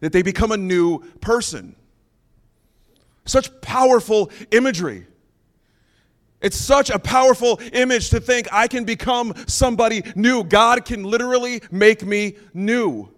that 0.00 0.12
they 0.12 0.22
become 0.22 0.52
a 0.52 0.56
new 0.56 0.98
person. 1.20 1.76
Such 3.24 3.60
powerful 3.60 4.30
imagery. 4.50 5.06
It's 6.42 6.56
such 6.56 6.90
a 6.90 6.98
powerful 6.98 7.60
image 7.72 8.10
to 8.10 8.20
think 8.20 8.48
I 8.52 8.66
can 8.66 8.84
become 8.84 9.32
somebody 9.46 10.02
new. 10.16 10.42
God 10.42 10.84
can 10.84 11.04
literally 11.04 11.62
make 11.70 12.04
me 12.04 12.36
new, 12.52 13.08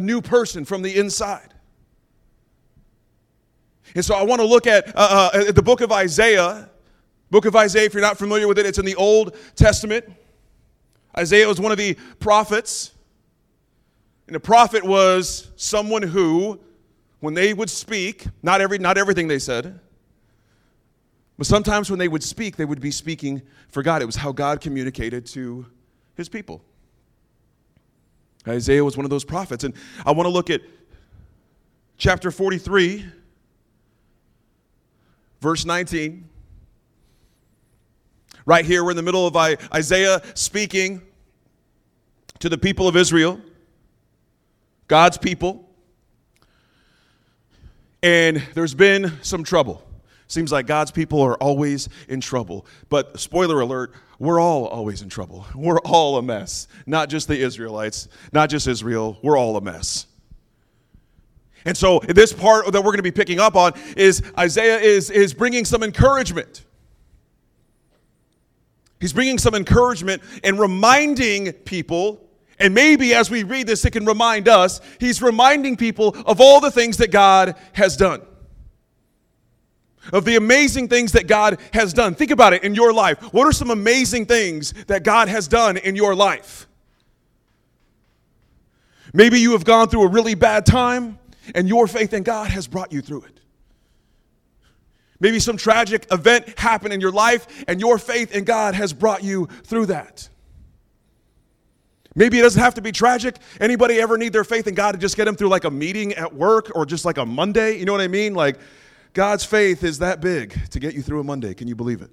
new 0.00 0.20
person 0.20 0.64
from 0.64 0.82
the 0.82 0.96
inside. 0.96 1.54
And 3.94 4.04
so 4.04 4.14
I 4.14 4.22
want 4.24 4.40
to 4.40 4.46
look 4.46 4.66
at 4.66 4.88
uh, 4.96 5.30
uh, 5.32 5.52
the 5.52 5.62
book 5.62 5.80
of 5.80 5.92
Isaiah. 5.92 6.68
Book 7.30 7.44
of 7.44 7.56
Isaiah, 7.56 7.86
if 7.86 7.94
you're 7.94 8.02
not 8.02 8.18
familiar 8.18 8.46
with 8.46 8.58
it, 8.58 8.66
it's 8.66 8.78
in 8.78 8.84
the 8.84 8.94
Old 8.96 9.36
Testament. 9.54 10.04
Isaiah 11.16 11.48
was 11.48 11.60
one 11.60 11.72
of 11.72 11.78
the 11.78 11.96
prophets. 12.18 12.92
And 14.26 14.36
a 14.36 14.40
prophet 14.40 14.84
was 14.84 15.50
someone 15.56 16.02
who, 16.02 16.60
when 17.20 17.34
they 17.34 17.54
would 17.54 17.70
speak, 17.70 18.26
not, 18.42 18.60
every, 18.60 18.78
not 18.78 18.98
everything 18.98 19.28
they 19.28 19.38
said, 19.38 19.80
but 21.38 21.46
sometimes 21.46 21.90
when 21.90 21.98
they 21.98 22.08
would 22.08 22.22
speak, 22.22 22.56
they 22.56 22.64
would 22.64 22.80
be 22.80 22.90
speaking 22.90 23.42
for 23.68 23.82
God. 23.82 24.02
It 24.02 24.06
was 24.06 24.16
how 24.16 24.32
God 24.32 24.60
communicated 24.60 25.26
to 25.26 25.66
his 26.16 26.28
people. 26.28 26.62
Isaiah 28.48 28.84
was 28.84 28.96
one 28.96 29.04
of 29.04 29.10
those 29.10 29.24
prophets. 29.24 29.64
And 29.64 29.74
I 30.04 30.12
want 30.12 30.26
to 30.26 30.30
look 30.30 30.50
at 30.50 30.60
chapter 31.98 32.30
43, 32.30 33.04
verse 35.40 35.64
19. 35.64 36.28
Right 38.44 38.64
here, 38.64 38.84
we're 38.84 38.90
in 38.90 38.96
the 38.96 39.02
middle 39.02 39.26
of 39.26 39.36
Isaiah 39.36 40.22
speaking 40.34 41.02
to 42.38 42.48
the 42.48 42.58
people 42.58 42.86
of 42.86 42.96
Israel, 42.96 43.40
God's 44.88 45.18
people. 45.18 45.68
And 48.02 48.42
there's 48.54 48.74
been 48.74 49.12
some 49.22 49.42
trouble. 49.42 49.85
Seems 50.28 50.50
like 50.50 50.66
God's 50.66 50.90
people 50.90 51.22
are 51.22 51.36
always 51.36 51.88
in 52.08 52.20
trouble. 52.20 52.66
But 52.88 53.18
spoiler 53.20 53.60
alert, 53.60 53.92
we're 54.18 54.40
all 54.40 54.66
always 54.66 55.02
in 55.02 55.08
trouble. 55.08 55.46
We're 55.54 55.78
all 55.80 56.16
a 56.16 56.22
mess. 56.22 56.68
Not 56.86 57.08
just 57.08 57.28
the 57.28 57.38
Israelites, 57.38 58.08
not 58.32 58.50
just 58.50 58.66
Israel, 58.66 59.18
we're 59.22 59.36
all 59.36 59.56
a 59.56 59.60
mess. 59.60 60.06
And 61.66 61.76
so 61.76 61.98
this 61.98 62.32
part 62.32 62.64
that 62.72 62.80
we're 62.80 62.92
going 62.92 62.98
to 62.98 63.02
be 63.02 63.10
picking 63.10 63.40
up 63.40 63.56
on 63.56 63.72
is 63.96 64.22
Isaiah 64.38 64.78
is, 64.78 65.10
is 65.10 65.34
bringing 65.34 65.64
some 65.64 65.82
encouragement. 65.82 66.64
He's 69.00 69.12
bringing 69.12 69.36
some 69.36 69.54
encouragement 69.54 70.22
and 70.42 70.58
reminding 70.58 71.52
people, 71.52 72.20
and 72.58 72.72
maybe 72.72 73.14
as 73.14 73.30
we 73.30 73.42
read 73.42 73.66
this, 73.66 73.84
it 73.84 73.90
can 73.90 74.06
remind 74.06 74.48
us, 74.48 74.80
he's 74.98 75.20
reminding 75.20 75.76
people 75.76 76.16
of 76.24 76.40
all 76.40 76.60
the 76.60 76.70
things 76.70 76.96
that 76.98 77.10
God 77.10 77.56
has 77.72 77.96
done 77.96 78.22
of 80.12 80.24
the 80.24 80.36
amazing 80.36 80.88
things 80.88 81.12
that 81.12 81.26
God 81.26 81.58
has 81.72 81.92
done. 81.92 82.14
Think 82.14 82.30
about 82.30 82.52
it 82.52 82.64
in 82.64 82.74
your 82.74 82.92
life. 82.92 83.20
What 83.32 83.46
are 83.46 83.52
some 83.52 83.70
amazing 83.70 84.26
things 84.26 84.72
that 84.86 85.02
God 85.02 85.28
has 85.28 85.48
done 85.48 85.76
in 85.76 85.96
your 85.96 86.14
life? 86.14 86.66
Maybe 89.12 89.40
you 89.40 89.52
have 89.52 89.64
gone 89.64 89.88
through 89.88 90.02
a 90.02 90.08
really 90.08 90.34
bad 90.34 90.66
time 90.66 91.18
and 91.54 91.68
your 91.68 91.86
faith 91.86 92.12
in 92.12 92.22
God 92.22 92.50
has 92.50 92.66
brought 92.66 92.92
you 92.92 93.00
through 93.00 93.22
it. 93.22 93.40
Maybe 95.20 95.40
some 95.40 95.56
tragic 95.56 96.06
event 96.12 96.58
happened 96.58 96.92
in 96.92 97.00
your 97.00 97.12
life 97.12 97.64
and 97.68 97.80
your 97.80 97.98
faith 97.98 98.32
in 98.32 98.44
God 98.44 98.74
has 98.74 98.92
brought 98.92 99.24
you 99.24 99.46
through 99.64 99.86
that. 99.86 100.28
Maybe 102.14 102.38
it 102.38 102.42
doesn't 102.42 102.60
have 102.60 102.74
to 102.74 102.82
be 102.82 102.92
tragic. 102.92 103.36
Anybody 103.60 104.00
ever 104.00 104.16
need 104.16 104.32
their 104.32 104.44
faith 104.44 104.66
in 104.66 104.74
God 104.74 104.92
to 104.92 104.98
just 104.98 105.16
get 105.16 105.26
them 105.26 105.36
through 105.36 105.48
like 105.48 105.64
a 105.64 105.70
meeting 105.70 106.14
at 106.14 106.34
work 106.34 106.72
or 106.74 106.86
just 106.86 107.04
like 107.04 107.18
a 107.18 107.26
Monday? 107.26 107.78
You 107.78 107.84
know 107.84 107.92
what 107.92 108.00
I 108.00 108.08
mean? 108.08 108.34
Like 108.34 108.58
God's 109.16 109.46
faith 109.46 109.82
is 109.82 110.00
that 110.00 110.20
big 110.20 110.70
to 110.72 110.78
get 110.78 110.92
you 110.92 111.00
through 111.00 111.20
a 111.20 111.24
Monday. 111.24 111.54
Can 111.54 111.68
you 111.68 111.74
believe 111.74 112.02
it? 112.02 112.10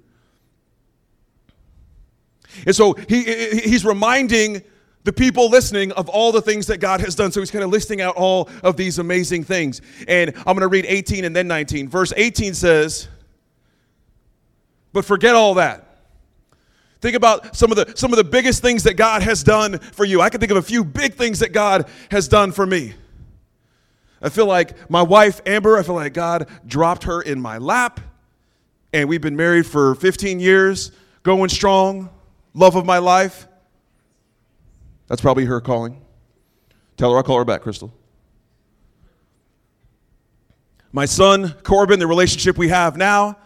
And 2.64 2.74
so 2.74 2.94
he, 2.94 3.24
he's 3.60 3.84
reminding 3.84 4.62
the 5.02 5.12
people 5.12 5.50
listening 5.50 5.92
of 5.92 6.08
all 6.08 6.32
the 6.32 6.40
things 6.40 6.66
that 6.68 6.78
God 6.78 7.02
has 7.02 7.14
done. 7.14 7.30
So 7.30 7.40
he's 7.40 7.50
kind 7.50 7.62
of 7.62 7.68
listing 7.68 8.00
out 8.00 8.16
all 8.16 8.48
of 8.62 8.78
these 8.78 8.98
amazing 8.98 9.44
things. 9.44 9.82
And 10.08 10.34
I'm 10.34 10.56
going 10.56 10.60
to 10.60 10.68
read 10.68 10.86
18 10.88 11.26
and 11.26 11.36
then 11.36 11.46
19. 11.46 11.90
Verse 11.90 12.14
18 12.16 12.54
says, 12.54 13.06
But 14.94 15.04
forget 15.04 15.34
all 15.34 15.52
that. 15.54 16.06
Think 17.02 17.16
about 17.16 17.54
some 17.54 17.70
of 17.70 17.76
the 17.76 17.92
some 17.96 18.14
of 18.14 18.16
the 18.16 18.24
biggest 18.24 18.62
things 18.62 18.84
that 18.84 18.94
God 18.94 19.20
has 19.20 19.42
done 19.42 19.78
for 19.78 20.06
you. 20.06 20.22
I 20.22 20.30
can 20.30 20.40
think 20.40 20.50
of 20.50 20.56
a 20.56 20.62
few 20.62 20.82
big 20.82 21.12
things 21.12 21.40
that 21.40 21.52
God 21.52 21.86
has 22.10 22.28
done 22.28 22.50
for 22.50 22.64
me. 22.64 22.94
I 24.24 24.30
feel 24.30 24.46
like 24.46 24.90
my 24.90 25.02
wife, 25.02 25.42
Amber, 25.44 25.76
I 25.78 25.82
feel 25.82 25.96
like 25.96 26.14
God 26.14 26.48
dropped 26.66 27.04
her 27.04 27.20
in 27.20 27.38
my 27.38 27.58
lap, 27.58 28.00
and 28.94 29.06
we've 29.06 29.20
been 29.20 29.36
married 29.36 29.66
for 29.66 29.94
15 29.96 30.40
years, 30.40 30.92
going 31.22 31.50
strong, 31.50 32.08
love 32.54 32.74
of 32.74 32.86
my 32.86 32.96
life. 32.98 33.46
That's 35.08 35.20
probably 35.20 35.44
her 35.44 35.60
calling. 35.60 36.00
Tell 36.96 37.10
her 37.10 37.18
I'll 37.18 37.22
call 37.22 37.36
her 37.36 37.44
back, 37.44 37.60
Crystal. 37.60 37.92
My 40.90 41.04
son, 41.04 41.54
Corbin, 41.62 41.98
the 41.98 42.06
relationship 42.06 42.56
we 42.56 42.68
have 42.68 42.96
now, 42.96 43.36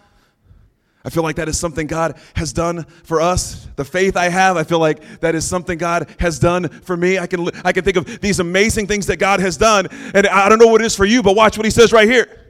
I 1.04 1.10
feel 1.10 1.22
like 1.22 1.36
that 1.36 1.48
is 1.48 1.58
something 1.58 1.86
God 1.86 2.18
has 2.34 2.52
done 2.52 2.84
for 3.04 3.20
us. 3.20 3.68
The 3.76 3.84
faith 3.84 4.16
I 4.16 4.28
have, 4.28 4.56
I 4.56 4.64
feel 4.64 4.80
like 4.80 5.20
that 5.20 5.34
is 5.34 5.46
something 5.46 5.78
God 5.78 6.08
has 6.18 6.38
done 6.38 6.68
for 6.68 6.96
me. 6.96 7.18
I 7.18 7.26
can, 7.26 7.48
I 7.64 7.72
can 7.72 7.84
think 7.84 7.96
of 7.96 8.20
these 8.20 8.40
amazing 8.40 8.88
things 8.88 9.06
that 9.06 9.18
God 9.18 9.40
has 9.40 9.56
done, 9.56 9.86
and 10.14 10.26
I 10.26 10.48
don't 10.48 10.58
know 10.58 10.66
what 10.66 10.80
it 10.80 10.84
is 10.84 10.96
for 10.96 11.04
you, 11.04 11.22
but 11.22 11.36
watch 11.36 11.56
what 11.56 11.64
he 11.64 11.70
says 11.70 11.92
right 11.92 12.08
here. 12.08 12.48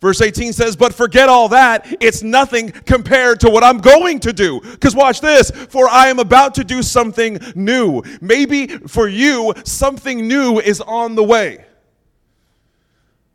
Verse 0.00 0.20
18 0.20 0.52
says, 0.52 0.76
But 0.76 0.94
forget 0.94 1.28
all 1.28 1.48
that. 1.48 1.86
It's 2.00 2.22
nothing 2.22 2.70
compared 2.70 3.40
to 3.40 3.50
what 3.50 3.64
I'm 3.64 3.78
going 3.78 4.20
to 4.20 4.32
do. 4.32 4.60
Because 4.60 4.94
watch 4.94 5.20
this. 5.20 5.50
For 5.50 5.88
I 5.88 6.06
am 6.06 6.20
about 6.20 6.54
to 6.54 6.64
do 6.64 6.82
something 6.82 7.38
new. 7.56 8.02
Maybe 8.20 8.68
for 8.68 9.08
you, 9.08 9.52
something 9.64 10.28
new 10.28 10.60
is 10.60 10.80
on 10.80 11.16
the 11.16 11.24
way. 11.24 11.64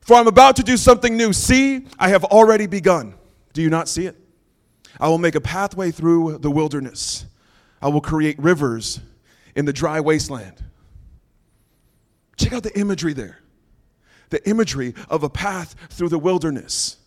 For 0.02 0.16
I'm 0.16 0.28
about 0.28 0.56
to 0.58 0.64
do 0.64 0.78
something 0.78 1.18
new. 1.18 1.34
See, 1.34 1.86
I 2.00 2.10
have 2.10 2.24
already 2.24 2.68
begun. 2.68 3.16
Do 3.54 3.62
you 3.62 3.70
not 3.70 3.88
see 3.88 4.06
it? 4.08 4.18
I 5.00 5.08
will 5.08 5.18
make 5.18 5.36
a 5.36 5.42
pathway 5.42 5.92
through 5.92 6.40
the 6.40 6.52
wilderness. 6.52 7.26
I 7.82 7.88
will 7.88 8.02
create 8.02 8.38
rivers 8.40 9.00
in 9.56 9.66
the 9.66 9.74
dry 9.74 10.00
wasteland. 10.00 10.64
Check 12.38 12.54
out 12.54 12.64
the 12.64 12.78
imagery 12.78 13.14
there. 13.14 13.40
The 14.30 14.48
imagery 14.50 14.96
of 15.10 15.24
a 15.24 15.30
path 15.30 15.76
through 15.90 16.10
the 16.10 16.20
wilderness. 16.20 16.98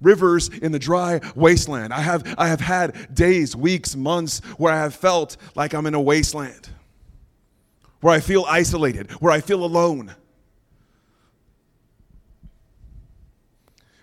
Rivers 0.00 0.48
in 0.48 0.72
the 0.72 0.78
dry 0.78 1.20
wasteland. 1.34 1.92
I 1.92 2.00
have, 2.00 2.34
I 2.36 2.48
have 2.48 2.60
had 2.60 3.14
days, 3.14 3.56
weeks, 3.56 3.96
months 3.96 4.40
where 4.58 4.72
I 4.72 4.78
have 4.78 4.94
felt 4.94 5.36
like 5.54 5.72
I'm 5.72 5.86
in 5.86 5.94
a 5.94 6.00
wasteland, 6.00 6.68
where 8.00 8.12
I 8.12 8.20
feel 8.20 8.44
isolated, 8.48 9.10
where 9.12 9.32
I 9.32 9.40
feel 9.40 9.64
alone. 9.64 10.14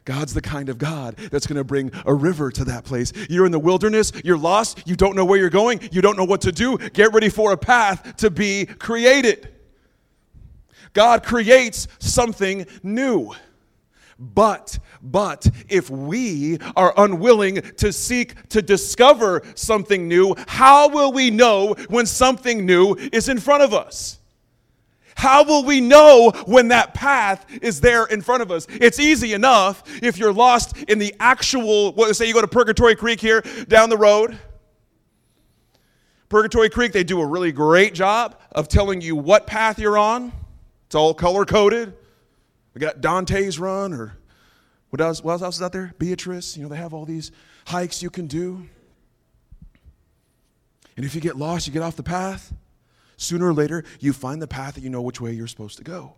God's 0.05 0.33
the 0.33 0.41
kind 0.41 0.69
of 0.69 0.77
God 0.77 1.15
that's 1.15 1.47
going 1.47 1.57
to 1.57 1.63
bring 1.63 1.91
a 2.05 2.13
river 2.13 2.51
to 2.51 2.65
that 2.65 2.83
place. 2.83 3.13
You're 3.29 3.45
in 3.45 3.51
the 3.51 3.59
wilderness, 3.59 4.11
you're 4.23 4.37
lost, 4.37 4.85
you 4.85 4.95
don't 4.95 5.15
know 5.15 5.25
where 5.25 5.39
you're 5.39 5.49
going, 5.49 5.87
you 5.91 6.01
don't 6.01 6.17
know 6.17 6.25
what 6.25 6.41
to 6.41 6.51
do. 6.51 6.77
Get 6.77 7.13
ready 7.13 7.29
for 7.29 7.53
a 7.53 7.57
path 7.57 8.17
to 8.17 8.29
be 8.29 8.65
created. 8.65 9.49
God 10.93 11.23
creates 11.23 11.87
something 11.99 12.65
new. 12.83 13.33
But, 14.19 14.77
but, 15.01 15.49
if 15.67 15.89
we 15.89 16.59
are 16.75 16.93
unwilling 16.95 17.61
to 17.77 17.91
seek 17.91 18.49
to 18.49 18.61
discover 18.61 19.41
something 19.55 20.07
new, 20.07 20.35
how 20.47 20.87
will 20.89 21.11
we 21.11 21.31
know 21.31 21.73
when 21.89 22.05
something 22.05 22.65
new 22.65 22.95
is 23.11 23.27
in 23.27 23.39
front 23.39 23.63
of 23.63 23.73
us? 23.73 24.19
How 25.15 25.43
will 25.43 25.63
we 25.63 25.81
know 25.81 26.31
when 26.45 26.69
that 26.69 26.93
path 26.93 27.45
is 27.61 27.81
there 27.81 28.05
in 28.05 28.21
front 28.21 28.41
of 28.41 28.51
us? 28.51 28.67
It's 28.69 28.99
easy 28.99 29.33
enough 29.33 29.83
if 30.01 30.17
you're 30.17 30.33
lost 30.33 30.77
in 30.83 30.99
the 30.99 31.13
actual, 31.19 31.93
say 32.13 32.27
you 32.27 32.33
go 32.33 32.41
to 32.41 32.47
Purgatory 32.47 32.95
Creek 32.95 33.19
here 33.19 33.41
down 33.67 33.89
the 33.89 33.97
road. 33.97 34.37
Purgatory 36.29 36.69
Creek, 36.69 36.93
they 36.93 37.03
do 37.03 37.21
a 37.21 37.25
really 37.25 37.51
great 37.51 37.93
job 37.93 38.39
of 38.51 38.67
telling 38.67 39.01
you 39.01 39.15
what 39.15 39.45
path 39.45 39.77
you're 39.77 39.97
on. 39.97 40.31
It's 40.87 40.95
all 40.95 41.13
color 41.13 41.45
coded. 41.45 41.93
We 42.73 42.79
got 42.79 43.01
Dante's 43.01 43.59
Run 43.59 43.93
or 43.93 44.17
what 44.89 45.01
else, 45.01 45.23
what 45.23 45.41
else 45.41 45.55
is 45.55 45.61
out 45.61 45.71
there? 45.71 45.93
Beatrice. 45.97 46.57
You 46.57 46.63
know, 46.63 46.69
they 46.69 46.77
have 46.77 46.93
all 46.93 47.05
these 47.05 47.31
hikes 47.65 48.01
you 48.01 48.09
can 48.09 48.27
do. 48.27 48.67
And 50.95 51.05
if 51.05 51.15
you 51.15 51.21
get 51.21 51.35
lost, 51.35 51.65
you 51.65 51.73
get 51.73 51.81
off 51.81 51.95
the 51.95 52.03
path. 52.03 52.53
Sooner 53.17 53.47
or 53.47 53.53
later, 53.53 53.83
you 53.99 54.13
find 54.13 54.41
the 54.41 54.47
path 54.47 54.75
that 54.75 54.81
you 54.81 54.89
know 54.89 55.01
which 55.01 55.21
way 55.21 55.31
you're 55.31 55.47
supposed 55.47 55.77
to 55.77 55.83
go. 55.83 56.13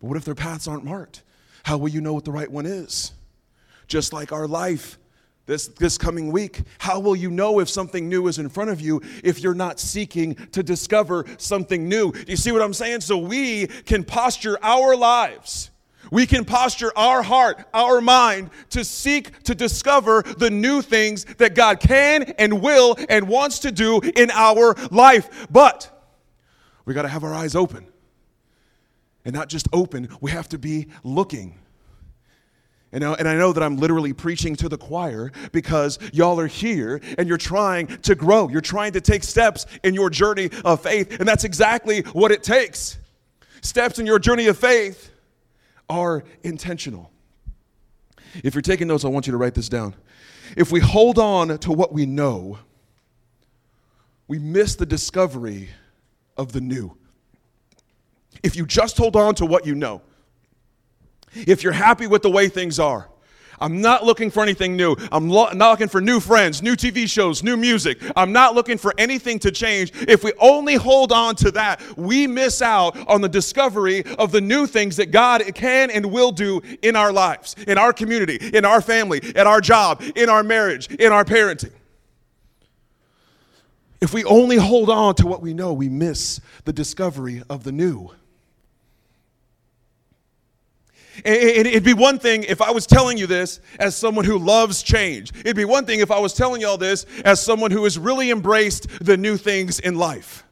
But 0.00 0.08
what 0.08 0.16
if 0.16 0.24
their 0.24 0.34
paths 0.34 0.66
aren't 0.66 0.84
marked? 0.84 1.22
How 1.64 1.78
will 1.78 1.88
you 1.88 2.00
know 2.00 2.12
what 2.12 2.24
the 2.24 2.32
right 2.32 2.50
one 2.50 2.66
is? 2.66 3.12
Just 3.86 4.12
like 4.12 4.32
our 4.32 4.46
life 4.46 4.98
this, 5.46 5.66
this 5.68 5.98
coming 5.98 6.30
week, 6.30 6.62
how 6.78 7.00
will 7.00 7.16
you 7.16 7.30
know 7.30 7.58
if 7.58 7.68
something 7.68 8.08
new 8.08 8.28
is 8.28 8.38
in 8.38 8.48
front 8.48 8.70
of 8.70 8.80
you 8.80 9.02
if 9.24 9.40
you're 9.40 9.54
not 9.54 9.80
seeking 9.80 10.36
to 10.52 10.62
discover 10.62 11.24
something 11.36 11.88
new? 11.88 12.12
Do 12.12 12.24
you 12.28 12.36
see 12.36 12.52
what 12.52 12.62
I'm 12.62 12.74
saying? 12.74 13.00
So 13.00 13.18
we 13.18 13.66
can 13.66 14.04
posture 14.04 14.56
our 14.62 14.94
lives 14.96 15.71
we 16.12 16.26
can 16.26 16.44
posture 16.44 16.92
our 16.94 17.22
heart, 17.22 17.64
our 17.72 18.02
mind 18.02 18.50
to 18.68 18.84
seek 18.84 19.42
to 19.44 19.54
discover 19.54 20.20
the 20.22 20.50
new 20.50 20.82
things 20.82 21.24
that 21.38 21.54
God 21.54 21.80
can 21.80 22.24
and 22.38 22.60
will 22.60 22.96
and 23.08 23.26
wants 23.26 23.60
to 23.60 23.72
do 23.72 23.98
in 23.98 24.30
our 24.30 24.76
life. 24.90 25.48
But 25.50 25.88
we 26.84 26.92
got 26.92 27.02
to 27.02 27.08
have 27.08 27.24
our 27.24 27.32
eyes 27.32 27.56
open. 27.56 27.86
And 29.24 29.34
not 29.34 29.48
just 29.48 29.68
open, 29.72 30.10
we 30.20 30.32
have 30.32 30.50
to 30.50 30.58
be 30.58 30.88
looking. 31.02 31.58
And 32.92 33.02
I, 33.04 33.14
and 33.14 33.26
I 33.26 33.34
know 33.36 33.54
that 33.54 33.62
I'm 33.62 33.78
literally 33.78 34.12
preaching 34.12 34.54
to 34.56 34.68
the 34.68 34.76
choir 34.76 35.32
because 35.50 35.98
y'all 36.12 36.38
are 36.38 36.46
here 36.46 37.00
and 37.16 37.26
you're 37.26 37.38
trying 37.38 37.86
to 37.86 38.14
grow. 38.14 38.50
You're 38.50 38.60
trying 38.60 38.92
to 38.92 39.00
take 39.00 39.24
steps 39.24 39.64
in 39.82 39.94
your 39.94 40.10
journey 40.10 40.50
of 40.62 40.82
faith. 40.82 41.20
And 41.20 41.26
that's 41.26 41.44
exactly 41.44 42.02
what 42.12 42.32
it 42.32 42.42
takes. 42.42 42.98
Steps 43.62 43.98
in 43.98 44.04
your 44.04 44.18
journey 44.18 44.48
of 44.48 44.58
faith 44.58 45.08
are 45.92 46.24
intentional. 46.42 47.10
If 48.42 48.54
you're 48.54 48.62
taking 48.62 48.88
notes, 48.88 49.04
I 49.04 49.08
want 49.08 49.26
you 49.26 49.32
to 49.32 49.36
write 49.36 49.54
this 49.54 49.68
down. 49.68 49.94
If 50.56 50.72
we 50.72 50.80
hold 50.80 51.18
on 51.18 51.58
to 51.58 51.72
what 51.72 51.92
we 51.92 52.06
know, 52.06 52.58
we 54.26 54.38
miss 54.38 54.74
the 54.74 54.86
discovery 54.86 55.68
of 56.36 56.52
the 56.52 56.60
new. 56.60 56.96
If 58.42 58.56
you 58.56 58.66
just 58.66 58.96
hold 58.96 59.16
on 59.16 59.34
to 59.36 59.46
what 59.46 59.66
you 59.66 59.74
know, 59.74 60.00
if 61.34 61.62
you're 61.62 61.72
happy 61.72 62.06
with 62.06 62.22
the 62.22 62.30
way 62.30 62.48
things 62.48 62.78
are, 62.78 63.08
I'm 63.62 63.80
not 63.80 64.04
looking 64.04 64.28
for 64.28 64.42
anything 64.42 64.76
new. 64.76 64.96
I'm 65.12 65.30
lo- 65.30 65.52
not 65.52 65.70
looking 65.70 65.88
for 65.88 66.00
new 66.00 66.18
friends, 66.18 66.62
new 66.62 66.74
TV 66.74 67.08
shows, 67.08 67.44
new 67.44 67.56
music. 67.56 67.98
I'm 68.16 68.32
not 68.32 68.56
looking 68.56 68.76
for 68.76 68.92
anything 68.98 69.38
to 69.38 69.52
change. 69.52 69.92
If 70.08 70.24
we 70.24 70.32
only 70.40 70.74
hold 70.74 71.12
on 71.12 71.36
to 71.36 71.52
that, 71.52 71.80
we 71.96 72.26
miss 72.26 72.60
out 72.60 72.96
on 73.08 73.20
the 73.20 73.28
discovery 73.28 74.04
of 74.18 74.32
the 74.32 74.40
new 74.40 74.66
things 74.66 74.96
that 74.96 75.12
God 75.12 75.42
can 75.54 75.90
and 75.90 76.06
will 76.06 76.32
do 76.32 76.60
in 76.82 76.96
our 76.96 77.12
lives, 77.12 77.54
in 77.68 77.78
our 77.78 77.92
community, 77.92 78.38
in 78.52 78.64
our 78.64 78.80
family, 78.80 79.20
at 79.36 79.46
our 79.46 79.60
job, 79.60 80.02
in 80.16 80.28
our 80.28 80.42
marriage, 80.42 80.90
in 80.96 81.12
our 81.12 81.24
parenting. 81.24 81.72
If 84.00 84.12
we 84.12 84.24
only 84.24 84.56
hold 84.56 84.90
on 84.90 85.14
to 85.16 85.26
what 85.28 85.40
we 85.40 85.54
know, 85.54 85.72
we 85.72 85.88
miss 85.88 86.40
the 86.64 86.72
discovery 86.72 87.44
of 87.48 87.62
the 87.62 87.70
new. 87.70 88.10
It'd 91.24 91.84
be 91.84 91.92
one 91.92 92.18
thing 92.18 92.44
if 92.44 92.62
I 92.62 92.70
was 92.70 92.86
telling 92.86 93.18
you 93.18 93.26
this 93.26 93.60
as 93.78 93.94
someone 93.96 94.24
who 94.24 94.38
loves 94.38 94.82
change. 94.82 95.32
It'd 95.40 95.56
be 95.56 95.64
one 95.64 95.84
thing 95.84 96.00
if 96.00 96.10
I 96.10 96.18
was 96.18 96.32
telling 96.32 96.60
you 96.60 96.68
all 96.68 96.78
this 96.78 97.04
as 97.24 97.40
someone 97.40 97.70
who 97.70 97.84
has 97.84 97.98
really 97.98 98.30
embraced 98.30 98.88
the 99.04 99.16
new 99.16 99.36
things 99.36 99.78
in 99.78 99.96
life. 99.96 100.44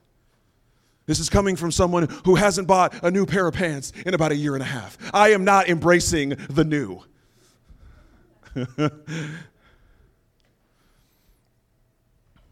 This 1.07 1.19
is 1.19 1.29
coming 1.29 1.57
from 1.57 1.73
someone 1.73 2.09
who 2.25 2.37
hasn't 2.37 2.69
bought 2.69 3.03
a 3.03 3.11
new 3.11 3.27
pair 3.27 3.47
of 3.49 3.55
pants 3.55 3.93
in 4.07 4.15
about 4.15 4.33
a 4.33 4.37
year 4.37 4.55
and 4.55 4.63
a 4.63 4.67
half. 4.67 4.97
I 5.13 5.31
am 5.31 5.45
not 5.45 5.69
embracing 5.69 6.37
the 6.51 6.65
new. 6.65 7.03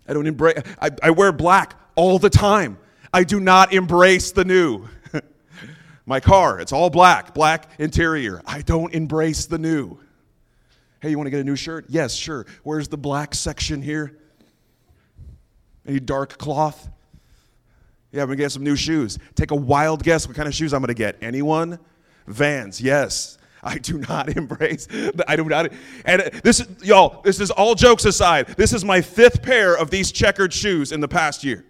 I 0.08 0.12
don't 0.12 0.26
embrace, 0.26 0.62
I, 0.80 0.90
I 1.02 1.10
wear 1.10 1.30
black 1.30 1.74
all 1.94 2.18
the 2.18 2.30
time. 2.30 2.78
I 3.12 3.24
do 3.24 3.38
not 3.38 3.72
embrace 3.72 4.32
the 4.32 4.44
new. 4.44 4.88
My 6.08 6.20
car, 6.20 6.58
it's 6.58 6.72
all 6.72 6.88
black, 6.88 7.34
black 7.34 7.70
interior. 7.78 8.40
I 8.46 8.62
don't 8.62 8.94
embrace 8.94 9.44
the 9.44 9.58
new. 9.58 9.98
Hey, 11.02 11.10
you 11.10 11.18
want 11.18 11.26
to 11.26 11.30
get 11.30 11.40
a 11.40 11.44
new 11.44 11.54
shirt? 11.54 11.84
Yes, 11.90 12.14
sure. 12.14 12.46
Where's 12.62 12.88
the 12.88 12.96
black 12.96 13.34
section 13.34 13.82
here? 13.82 14.16
Any 15.86 16.00
dark 16.00 16.38
cloth? 16.38 16.88
Yeah, 18.10 18.22
I'm 18.22 18.28
gonna 18.28 18.36
get 18.36 18.52
some 18.52 18.64
new 18.64 18.74
shoes. 18.74 19.18
Take 19.34 19.50
a 19.50 19.54
wild 19.54 20.02
guess 20.02 20.26
what 20.26 20.34
kind 20.34 20.48
of 20.48 20.54
shoes 20.54 20.72
I'm 20.72 20.80
gonna 20.80 20.94
get. 20.94 21.18
Anyone? 21.20 21.78
Vans, 22.26 22.80
yes. 22.80 23.36
I 23.62 23.76
do 23.76 23.98
not 23.98 24.30
embrace. 24.36 24.88
I 25.28 25.36
do 25.36 25.44
not. 25.44 25.72
And 26.06 26.22
this 26.42 26.66
y'all, 26.82 27.20
this 27.20 27.38
is 27.38 27.50
all 27.50 27.74
jokes 27.74 28.06
aside. 28.06 28.46
This 28.56 28.72
is 28.72 28.82
my 28.82 29.02
fifth 29.02 29.42
pair 29.42 29.76
of 29.76 29.90
these 29.90 30.10
checkered 30.10 30.54
shoes 30.54 30.90
in 30.90 31.00
the 31.00 31.08
past 31.08 31.44
year. 31.44 31.66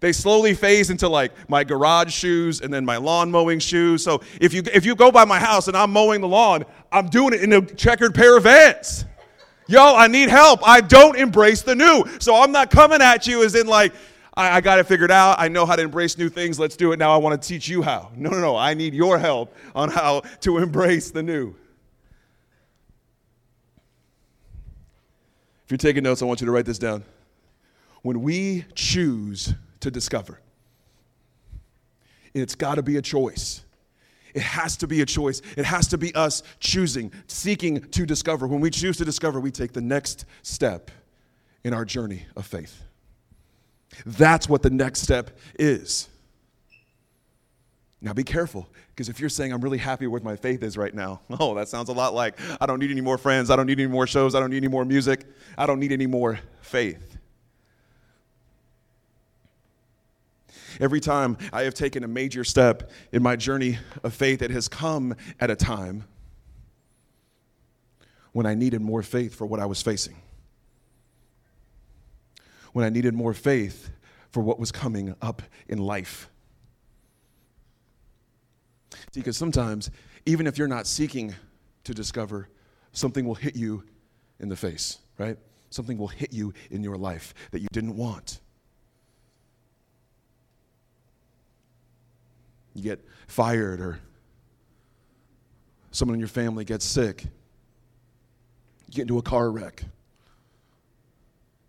They 0.00 0.12
slowly 0.12 0.54
phase 0.54 0.90
into 0.90 1.08
like 1.08 1.32
my 1.48 1.62
garage 1.62 2.12
shoes 2.12 2.62
and 2.62 2.72
then 2.72 2.84
my 2.84 2.96
lawn 2.96 3.30
mowing 3.30 3.58
shoes. 3.58 4.02
So 4.02 4.22
if 4.40 4.52
you 4.54 4.62
if 4.72 4.84
you 4.86 4.94
go 4.94 5.12
by 5.12 5.26
my 5.26 5.38
house 5.38 5.68
and 5.68 5.76
I'm 5.76 5.92
mowing 5.92 6.22
the 6.22 6.28
lawn, 6.28 6.64
I'm 6.90 7.08
doing 7.08 7.34
it 7.34 7.42
in 7.42 7.52
a 7.52 7.60
checkered 7.62 8.14
pair 8.14 8.36
of 8.36 8.44
Vans. 8.44 9.04
Yo, 9.68 9.94
I 9.94 10.08
need 10.08 10.28
help. 10.28 10.66
I 10.66 10.80
don't 10.80 11.16
embrace 11.16 11.62
the 11.62 11.76
new. 11.76 12.04
So 12.18 12.34
I'm 12.34 12.50
not 12.50 12.70
coming 12.70 13.00
at 13.00 13.28
you 13.28 13.44
as 13.44 13.54
in 13.54 13.68
like, 13.68 13.92
I, 14.34 14.56
I 14.56 14.60
got 14.60 14.80
it 14.80 14.86
figured 14.88 15.12
out. 15.12 15.36
I 15.38 15.46
know 15.46 15.64
how 15.64 15.76
to 15.76 15.82
embrace 15.82 16.18
new 16.18 16.28
things. 16.28 16.58
Let's 16.58 16.76
do 16.76 16.90
it. 16.90 16.98
Now 16.98 17.12
I 17.12 17.18
want 17.18 17.40
to 17.40 17.48
teach 17.48 17.68
you 17.68 17.80
how. 17.80 18.10
No, 18.16 18.30
no, 18.30 18.40
no. 18.40 18.56
I 18.56 18.74
need 18.74 18.94
your 18.94 19.16
help 19.16 19.54
on 19.74 19.88
how 19.88 20.22
to 20.40 20.58
embrace 20.58 21.12
the 21.12 21.22
new. 21.22 21.54
If 25.64 25.70
you're 25.70 25.78
taking 25.78 26.02
notes, 26.02 26.20
I 26.20 26.24
want 26.24 26.40
you 26.40 26.46
to 26.46 26.52
write 26.52 26.66
this 26.66 26.80
down. 26.80 27.04
When 28.02 28.22
we 28.22 28.64
choose 28.74 29.54
to 29.80 29.90
discover. 29.90 30.40
It's 32.34 32.54
got 32.54 32.76
to 32.76 32.82
be 32.82 32.96
a 32.96 33.02
choice. 33.02 33.62
It 34.34 34.42
has 34.42 34.76
to 34.78 34.86
be 34.86 35.00
a 35.00 35.06
choice. 35.06 35.42
It 35.56 35.64
has 35.64 35.88
to 35.88 35.98
be 35.98 36.14
us 36.14 36.42
choosing, 36.60 37.12
seeking 37.26 37.80
to 37.90 38.06
discover. 38.06 38.46
When 38.46 38.60
we 38.60 38.70
choose 38.70 38.96
to 38.98 39.04
discover, 39.04 39.40
we 39.40 39.50
take 39.50 39.72
the 39.72 39.80
next 39.80 40.24
step 40.42 40.90
in 41.64 41.74
our 41.74 41.84
journey 41.84 42.26
of 42.36 42.46
faith. 42.46 42.82
That's 44.06 44.48
what 44.48 44.62
the 44.62 44.70
next 44.70 45.00
step 45.00 45.36
is. 45.58 46.08
Now 48.00 48.14
be 48.14 48.24
careful, 48.24 48.66
because 48.90 49.10
if 49.10 49.20
you're 49.20 49.28
saying, 49.28 49.52
I'm 49.52 49.60
really 49.60 49.78
happy 49.78 50.06
with 50.06 50.24
my 50.24 50.34
faith 50.34 50.62
is 50.62 50.78
right 50.78 50.94
now, 50.94 51.20
oh, 51.40 51.54
that 51.56 51.68
sounds 51.68 51.90
a 51.90 51.92
lot 51.92 52.14
like, 52.14 52.38
I 52.60 52.66
don't 52.66 52.78
need 52.78 52.90
any 52.90 53.02
more 53.02 53.18
friends, 53.18 53.50
I 53.50 53.56
don't 53.56 53.66
need 53.66 53.78
any 53.78 53.88
more 53.88 54.06
shows, 54.06 54.34
I 54.34 54.40
don't 54.40 54.50
need 54.50 54.58
any 54.58 54.68
more 54.68 54.84
music, 54.84 55.26
I 55.58 55.66
don't 55.66 55.80
need 55.80 55.92
any 55.92 56.06
more 56.06 56.40
faith. 56.62 57.09
Every 60.80 61.00
time 61.00 61.36
I 61.52 61.62
have 61.62 61.74
taken 61.74 62.04
a 62.04 62.08
major 62.08 62.42
step 62.42 62.90
in 63.12 63.22
my 63.22 63.36
journey 63.36 63.78
of 64.02 64.14
faith, 64.14 64.40
it 64.40 64.50
has 64.50 64.66
come 64.66 65.14
at 65.38 65.50
a 65.50 65.56
time 65.56 66.04
when 68.32 68.46
I 68.46 68.54
needed 68.54 68.80
more 68.80 69.02
faith 69.02 69.34
for 69.34 69.44
what 69.44 69.60
I 69.60 69.66
was 69.66 69.82
facing. 69.82 70.16
When 72.72 72.84
I 72.84 72.88
needed 72.88 73.12
more 73.12 73.34
faith 73.34 73.90
for 74.30 74.42
what 74.42 74.58
was 74.58 74.72
coming 74.72 75.14
up 75.20 75.42
in 75.68 75.78
life. 75.78 76.30
See, 79.12 79.20
because 79.20 79.36
sometimes, 79.36 79.90
even 80.24 80.46
if 80.46 80.56
you're 80.56 80.68
not 80.68 80.86
seeking 80.86 81.34
to 81.84 81.92
discover, 81.92 82.48
something 82.92 83.26
will 83.26 83.34
hit 83.34 83.54
you 83.54 83.84
in 84.38 84.48
the 84.48 84.56
face, 84.56 84.98
right? 85.18 85.36
Something 85.68 85.98
will 85.98 86.08
hit 86.08 86.32
you 86.32 86.54
in 86.70 86.82
your 86.82 86.96
life 86.96 87.34
that 87.50 87.60
you 87.60 87.68
didn't 87.72 87.96
want. 87.96 88.40
You 92.74 92.82
get 92.82 93.04
fired 93.26 93.80
or 93.80 93.98
someone 95.90 96.14
in 96.14 96.20
your 96.20 96.28
family 96.28 96.64
gets 96.64 96.84
sick, 96.84 97.24
you 97.24 98.94
get 98.94 99.02
into 99.02 99.18
a 99.18 99.22
car 99.22 99.50
wreck, 99.50 99.84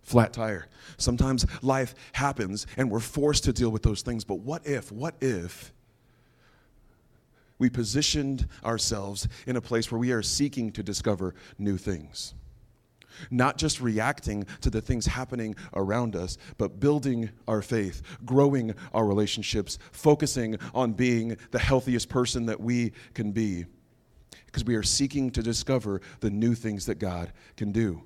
flat 0.02 0.34
tire. 0.34 0.68
Sometimes 0.98 1.46
life 1.64 1.96
happens 2.14 2.68
and 2.78 2.90
we're 2.90 3.00
forced 3.00 3.44
to 3.46 3.54
deal 3.54 3.70
with 3.70 3.84
those 3.84 4.02
things, 4.02 4.24
but 4.24 4.40
what 4.40 4.66
if, 4.66 4.92
what 4.92 5.16
if 5.22 5.74
we 7.58 7.70
positioned 7.70 8.48
ourselves 8.66 9.28
in 9.46 9.56
a 9.56 9.62
place 9.62 9.92
where 9.92 10.00
we 10.00 10.12
are 10.12 10.24
seeking 10.24 10.72
to 10.72 10.84
discover 10.84 11.36
new 11.58 11.78
things? 11.78 12.34
Not 13.30 13.58
just 13.58 13.82
reacting 13.82 14.45
to 14.62 14.69
the 14.69 14.82
things 14.82 15.06
happening 15.06 15.56
around 15.74 16.15
us, 16.15 16.38
but 16.58 16.80
building 16.80 17.30
our 17.47 17.62
faith, 17.62 18.02
growing 18.26 18.74
our 18.93 19.06
relationships, 19.06 19.78
focusing 19.91 20.58
on 20.74 20.93
being 20.93 21.38
the 21.52 21.60
healthiest 21.60 22.10
person 22.10 22.45
that 22.45 22.60
we 22.60 22.91
can 23.13 23.32
be. 23.32 23.65
Because 24.45 24.65
we 24.65 24.76
are 24.76 24.84
seeking 24.84 25.32
to 25.32 25.41
discover 25.41 26.02
the 26.19 26.30
new 26.30 26.56
things 26.56 26.86
that 26.88 27.00
God 27.00 27.32
can 27.56 27.71
do. 27.71 28.04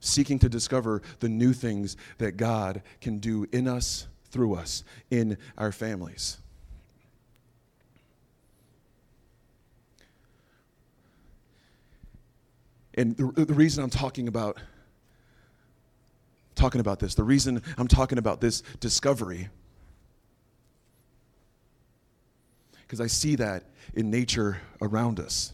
Seeking 0.00 0.38
to 0.40 0.48
discover 0.48 1.02
the 1.20 1.28
new 1.28 1.52
things 1.52 1.96
that 2.18 2.36
God 2.36 2.82
can 3.00 3.18
do 3.18 3.46
in 3.52 3.68
us, 3.68 4.06
through 4.30 4.54
us, 4.54 4.84
in 5.10 5.38
our 5.56 5.72
families. 5.72 6.38
And 12.96 13.16
the, 13.16 13.44
the 13.44 13.54
reason 13.54 13.82
I'm 13.82 13.90
talking 13.90 14.28
about 14.28 14.58
talking 16.54 16.80
about 16.80 17.00
this, 17.00 17.14
the 17.14 17.24
reason 17.24 17.60
I'm 17.76 17.88
talking 17.88 18.18
about 18.18 18.40
this 18.40 18.62
discovery 18.78 19.48
because 22.82 23.00
I 23.00 23.08
see 23.08 23.34
that 23.36 23.64
in 23.94 24.10
nature 24.10 24.58
around 24.80 25.18
us. 25.18 25.52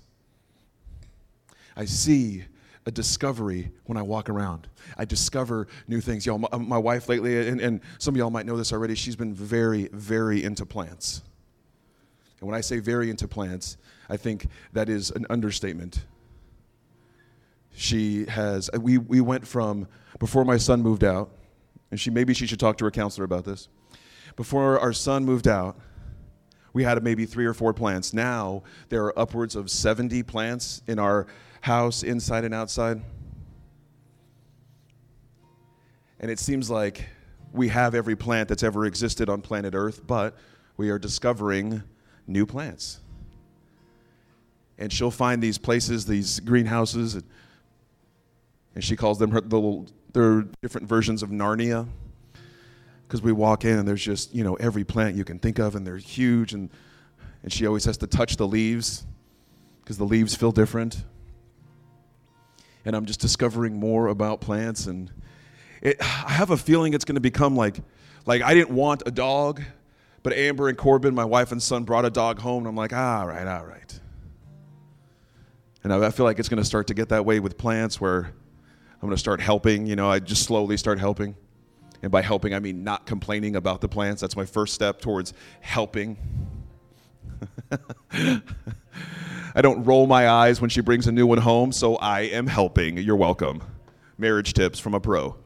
I 1.76 1.86
see 1.86 2.44
a 2.86 2.90
discovery 2.90 3.70
when 3.84 3.96
I 3.96 4.02
walk 4.02 4.28
around. 4.28 4.68
I 4.98 5.04
discover 5.04 5.68
new 5.86 6.00
things. 6.00 6.26
Y'all, 6.26 6.38
my, 6.38 6.48
my 6.58 6.78
wife 6.78 7.08
lately, 7.08 7.48
and, 7.48 7.60
and, 7.60 7.80
some 7.98 8.14
of 8.14 8.18
y'all 8.18 8.30
might 8.30 8.46
know 8.46 8.56
this 8.56 8.72
already, 8.72 8.94
she's 8.94 9.16
been 9.16 9.32
very, 9.32 9.88
very 9.92 10.42
into 10.44 10.66
plants. 10.66 11.22
And 12.40 12.48
when 12.48 12.56
I 12.56 12.60
say 12.60 12.78
very 12.78 13.08
into 13.08 13.28
plants, 13.28 13.76
I 14.08 14.16
think 14.16 14.48
that 14.72 14.88
is 14.88 15.10
an 15.10 15.26
understatement. 15.30 16.04
She 17.74 18.26
has, 18.26 18.70
uh, 18.74 18.80
we, 18.80 18.98
we 18.98 19.20
went 19.20 19.46
from 19.46 19.86
before 20.18 20.44
my 20.44 20.56
son 20.56 20.82
moved 20.82 21.04
out, 21.04 21.30
and 21.90 21.98
she 21.98 22.10
maybe 22.10 22.34
she 22.34 22.46
should 22.46 22.60
talk 22.60 22.76
to 22.78 22.84
her 22.84 22.90
counselor 22.90 23.24
about 23.24 23.44
this. 23.44 23.68
Before 24.36 24.78
our 24.78 24.92
son 24.92 25.24
moved 25.24 25.48
out, 25.48 25.78
we 26.72 26.84
had 26.84 27.02
maybe 27.02 27.26
three 27.26 27.46
or 27.46 27.54
four 27.54 27.72
plants. 27.72 28.12
Now 28.12 28.62
there 28.88 29.04
are 29.04 29.18
upwards 29.18 29.56
of 29.56 29.70
70 29.70 30.22
plants 30.22 30.82
in 30.86 30.98
our 30.98 31.26
house, 31.60 32.02
inside 32.02 32.44
and 32.44 32.54
outside. 32.54 33.00
And 36.20 36.30
it 36.30 36.38
seems 36.38 36.70
like 36.70 37.08
we 37.52 37.68
have 37.68 37.94
every 37.94 38.14
plant 38.14 38.48
that's 38.48 38.62
ever 38.62 38.84
existed 38.86 39.28
on 39.28 39.40
planet 39.40 39.74
Earth, 39.74 40.06
but 40.06 40.36
we 40.76 40.90
are 40.90 40.98
discovering 40.98 41.82
new 42.26 42.46
plants. 42.46 43.00
And 44.78 44.92
she'll 44.92 45.10
find 45.10 45.42
these 45.42 45.58
places, 45.58 46.06
these 46.06 46.40
greenhouses, 46.40 47.14
And 47.14 47.24
she 48.78 48.96
calls 48.96 49.18
them 49.18 49.32
her 49.32 49.40
little, 49.40 49.86
they're 50.12 50.42
different 50.62 50.88
versions 50.88 51.22
of 51.22 51.30
Narnia. 51.30 51.88
Because 53.06 53.22
we 53.22 53.32
walk 53.32 53.64
in 53.64 53.76
and 53.76 53.88
there's 53.88 54.04
just, 54.04 54.32
you 54.32 54.44
know, 54.44 54.54
every 54.54 54.84
plant 54.84 55.16
you 55.16 55.24
can 55.24 55.40
think 55.40 55.58
of 55.58 55.74
and 55.74 55.84
they're 55.84 55.96
huge. 55.96 56.54
And, 56.54 56.70
and 57.42 57.52
she 57.52 57.66
always 57.66 57.84
has 57.86 57.96
to 57.98 58.06
touch 58.06 58.36
the 58.36 58.46
leaves 58.46 59.04
because 59.82 59.98
the 59.98 60.04
leaves 60.04 60.36
feel 60.36 60.52
different. 60.52 61.02
And 62.84 62.94
I'm 62.94 63.06
just 63.06 63.18
discovering 63.18 63.80
more 63.80 64.06
about 64.06 64.40
plants. 64.40 64.86
And 64.86 65.10
it, 65.82 65.96
I 66.00 66.30
have 66.30 66.50
a 66.50 66.56
feeling 66.56 66.94
it's 66.94 67.04
going 67.04 67.16
to 67.16 67.20
become 67.20 67.56
like, 67.56 67.80
like 68.26 68.42
I 68.42 68.54
didn't 68.54 68.70
want 68.70 69.02
a 69.06 69.10
dog, 69.10 69.60
but 70.22 70.32
Amber 70.32 70.68
and 70.68 70.78
Corbin, 70.78 71.12
my 71.12 71.24
wife 71.24 71.50
and 71.50 71.60
son, 71.60 71.82
brought 71.82 72.04
a 72.04 72.10
dog 72.10 72.38
home. 72.38 72.58
And 72.58 72.68
I'm 72.68 72.76
like, 72.76 72.92
ah, 72.92 73.22
all 73.22 73.26
right, 73.26 73.46
all 73.46 73.66
right. 73.66 74.00
And 75.82 75.92
I 75.92 76.10
feel 76.10 76.24
like 76.24 76.38
it's 76.38 76.48
going 76.48 76.62
to 76.62 76.64
start 76.64 76.86
to 76.88 76.94
get 76.94 77.08
that 77.08 77.24
way 77.24 77.40
with 77.40 77.58
plants 77.58 78.00
where 78.00 78.34
I'm 79.00 79.08
going 79.08 79.16
to 79.16 79.20
start 79.20 79.40
helping. 79.40 79.86
You 79.86 79.96
know, 79.96 80.10
I 80.10 80.18
just 80.18 80.42
slowly 80.42 80.76
start 80.76 80.98
helping. 80.98 81.34
And 82.02 82.12
by 82.12 82.22
helping, 82.22 82.54
I 82.54 82.60
mean 82.60 82.84
not 82.84 83.06
complaining 83.06 83.56
about 83.56 83.80
the 83.80 83.88
plants. 83.88 84.20
That's 84.20 84.36
my 84.36 84.44
first 84.44 84.74
step 84.74 85.00
towards 85.00 85.32
helping. 85.60 86.18
I 89.54 89.62
don't 89.62 89.84
roll 89.84 90.06
my 90.06 90.28
eyes 90.28 90.60
when 90.60 90.70
she 90.70 90.80
brings 90.80 91.06
a 91.06 91.12
new 91.12 91.26
one 91.26 91.38
home, 91.38 91.72
so 91.72 91.96
I 91.96 92.20
am 92.20 92.46
helping. 92.46 92.98
You're 92.98 93.16
welcome. 93.16 93.62
Marriage 94.18 94.52
tips 94.52 94.78
from 94.78 94.94
a 94.94 95.00
pro. 95.00 95.36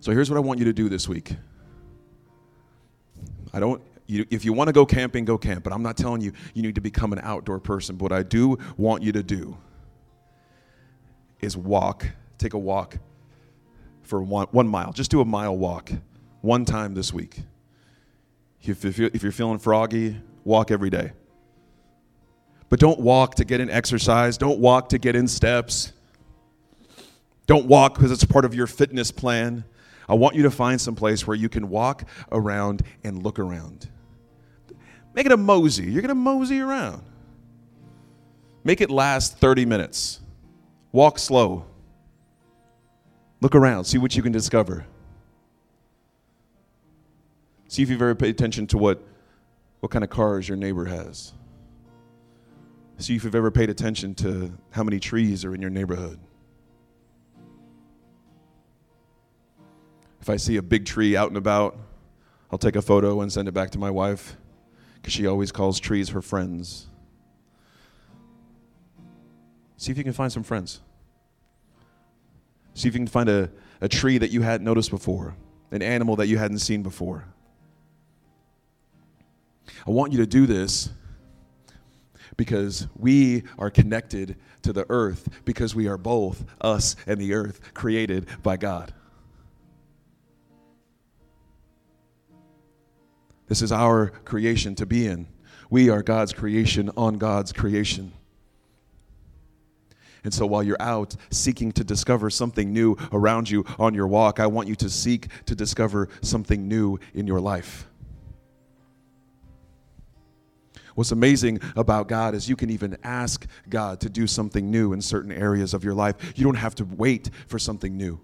So 0.00 0.12
here's 0.12 0.30
what 0.30 0.36
I 0.36 0.40
want 0.40 0.58
you 0.58 0.64
to 0.64 0.72
do 0.72 0.88
this 0.88 1.08
week. 1.08 1.34
I 3.52 3.60
don't 3.60 3.82
you, 4.10 4.26
if 4.30 4.44
you 4.44 4.52
want 4.52 4.68
to 4.68 4.72
go 4.72 4.84
camping, 4.84 5.24
go 5.24 5.38
camp. 5.38 5.64
But 5.64 5.72
I'm 5.72 5.82
not 5.82 5.96
telling 5.96 6.20
you 6.20 6.32
you 6.52 6.62
need 6.62 6.74
to 6.74 6.80
become 6.80 7.12
an 7.12 7.20
outdoor 7.22 7.60
person. 7.60 7.96
But 7.96 8.10
what 8.10 8.12
I 8.12 8.22
do 8.22 8.58
want 8.76 9.02
you 9.02 9.12
to 9.12 9.22
do 9.22 9.56
is 11.40 11.56
walk, 11.56 12.06
take 12.36 12.54
a 12.54 12.58
walk 12.58 12.98
for 14.02 14.20
one, 14.22 14.48
one 14.50 14.66
mile. 14.66 14.92
Just 14.92 15.10
do 15.10 15.20
a 15.20 15.24
mile 15.24 15.56
walk 15.56 15.92
one 16.40 16.64
time 16.64 16.94
this 16.94 17.12
week. 17.12 17.40
If, 18.62 18.84
if, 18.84 18.98
you're, 18.98 19.10
if 19.14 19.22
you're 19.22 19.32
feeling 19.32 19.58
froggy, 19.58 20.20
walk 20.44 20.70
every 20.70 20.90
day. 20.90 21.12
But 22.68 22.80
don't 22.80 23.00
walk 23.00 23.36
to 23.36 23.44
get 23.44 23.60
in 23.60 23.70
exercise. 23.70 24.36
Don't 24.36 24.58
walk 24.58 24.90
to 24.90 24.98
get 24.98 25.16
in 25.16 25.28
steps. 25.28 25.92
Don't 27.46 27.66
walk 27.66 27.94
because 27.94 28.12
it's 28.12 28.24
part 28.24 28.44
of 28.44 28.54
your 28.54 28.66
fitness 28.66 29.10
plan. 29.10 29.64
I 30.08 30.14
want 30.14 30.34
you 30.34 30.42
to 30.42 30.50
find 30.50 30.80
some 30.80 30.94
place 30.94 31.26
where 31.26 31.36
you 31.36 31.48
can 31.48 31.68
walk 31.68 32.04
around 32.32 32.82
and 33.04 33.22
look 33.22 33.38
around. 33.38 33.88
Make 35.14 35.26
it 35.26 35.32
a 35.32 35.36
mosey. 35.36 35.84
You're 35.84 36.02
going 36.02 36.10
to 36.10 36.14
mosey 36.14 36.60
around. 36.60 37.02
Make 38.62 38.80
it 38.80 38.90
last 38.90 39.38
30 39.38 39.64
minutes. 39.64 40.20
Walk 40.92 41.18
slow. 41.18 41.64
Look 43.40 43.54
around. 43.54 43.84
See 43.84 43.98
what 43.98 44.14
you 44.14 44.22
can 44.22 44.32
discover. 44.32 44.86
See 47.68 47.82
if 47.82 47.88
you've 47.90 48.02
ever 48.02 48.14
paid 48.14 48.30
attention 48.30 48.66
to 48.68 48.78
what, 48.78 49.02
what 49.80 49.90
kind 49.90 50.04
of 50.04 50.10
cars 50.10 50.48
your 50.48 50.56
neighbor 50.56 50.84
has. 50.84 51.32
See 52.98 53.16
if 53.16 53.24
you've 53.24 53.34
ever 53.34 53.50
paid 53.50 53.70
attention 53.70 54.14
to 54.16 54.52
how 54.70 54.82
many 54.82 55.00
trees 55.00 55.44
are 55.44 55.54
in 55.54 55.60
your 55.62 55.70
neighborhood. 55.70 56.18
If 60.20 60.28
I 60.28 60.36
see 60.36 60.58
a 60.58 60.62
big 60.62 60.84
tree 60.84 61.16
out 61.16 61.28
and 61.28 61.38
about, 61.38 61.78
I'll 62.52 62.58
take 62.58 62.76
a 62.76 62.82
photo 62.82 63.22
and 63.22 63.32
send 63.32 63.48
it 63.48 63.52
back 63.52 63.70
to 63.70 63.78
my 63.78 63.90
wife 63.90 64.36
because 65.00 65.12
she 65.12 65.26
always 65.26 65.52
calls 65.52 65.80
trees 65.80 66.10
her 66.10 66.22
friends. 66.22 66.86
See 69.76 69.90
if 69.90 69.98
you 69.98 70.04
can 70.04 70.12
find 70.12 70.30
some 70.30 70.42
friends. 70.42 70.80
See 72.74 72.88
if 72.88 72.94
you 72.94 73.00
can 73.00 73.06
find 73.06 73.28
a, 73.28 73.50
a 73.80 73.88
tree 73.88 74.18
that 74.18 74.30
you 74.30 74.42
hadn't 74.42 74.64
noticed 74.64 74.90
before, 74.90 75.34
an 75.70 75.82
animal 75.82 76.16
that 76.16 76.26
you 76.26 76.38
hadn't 76.38 76.58
seen 76.58 76.82
before. 76.82 77.24
I 79.86 79.90
want 79.90 80.12
you 80.12 80.18
to 80.18 80.26
do 80.26 80.46
this 80.46 80.90
because 82.36 82.86
we 82.96 83.44
are 83.58 83.70
connected 83.70 84.36
to 84.62 84.72
the 84.72 84.86
earth, 84.88 85.28
because 85.44 85.74
we 85.74 85.88
are 85.88 85.98
both, 85.98 86.44
us 86.60 86.96
and 87.06 87.18
the 87.18 87.34
earth, 87.34 87.74
created 87.74 88.26
by 88.42 88.56
God. 88.56 88.92
This 93.50 93.62
is 93.62 93.72
our 93.72 94.10
creation 94.24 94.76
to 94.76 94.86
be 94.86 95.08
in. 95.08 95.26
We 95.70 95.90
are 95.90 96.04
God's 96.04 96.32
creation 96.32 96.88
on 96.96 97.18
God's 97.18 97.52
creation. 97.52 98.12
And 100.22 100.32
so 100.32 100.46
while 100.46 100.62
you're 100.62 100.80
out 100.80 101.16
seeking 101.32 101.72
to 101.72 101.82
discover 101.82 102.30
something 102.30 102.72
new 102.72 102.96
around 103.10 103.50
you 103.50 103.64
on 103.76 103.92
your 103.92 104.06
walk, 104.06 104.38
I 104.38 104.46
want 104.46 104.68
you 104.68 104.76
to 104.76 104.88
seek 104.88 105.26
to 105.46 105.56
discover 105.56 106.08
something 106.22 106.68
new 106.68 107.00
in 107.12 107.26
your 107.26 107.40
life. 107.40 107.88
What's 110.94 111.10
amazing 111.10 111.58
about 111.74 112.06
God 112.06 112.36
is 112.36 112.48
you 112.48 112.54
can 112.54 112.70
even 112.70 112.98
ask 113.02 113.48
God 113.68 113.98
to 114.02 114.08
do 114.08 114.28
something 114.28 114.70
new 114.70 114.92
in 114.92 115.00
certain 115.00 115.32
areas 115.32 115.74
of 115.74 115.82
your 115.82 115.94
life. 115.94 116.34
You 116.36 116.44
don't 116.44 116.54
have 116.54 116.76
to 116.76 116.84
wait 116.84 117.30
for 117.48 117.58
something 117.58 117.96
new. 117.96 118.20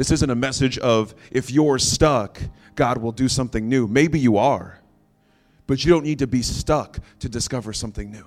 This 0.00 0.10
isn't 0.12 0.30
a 0.30 0.34
message 0.34 0.78
of 0.78 1.14
if 1.30 1.50
you're 1.50 1.78
stuck, 1.78 2.40
God 2.74 2.96
will 2.96 3.12
do 3.12 3.28
something 3.28 3.68
new. 3.68 3.86
Maybe 3.86 4.18
you 4.18 4.38
are, 4.38 4.80
but 5.66 5.84
you 5.84 5.90
don't 5.90 6.04
need 6.04 6.20
to 6.20 6.26
be 6.26 6.40
stuck 6.40 7.00
to 7.18 7.28
discover 7.28 7.74
something 7.74 8.10
new. 8.10 8.26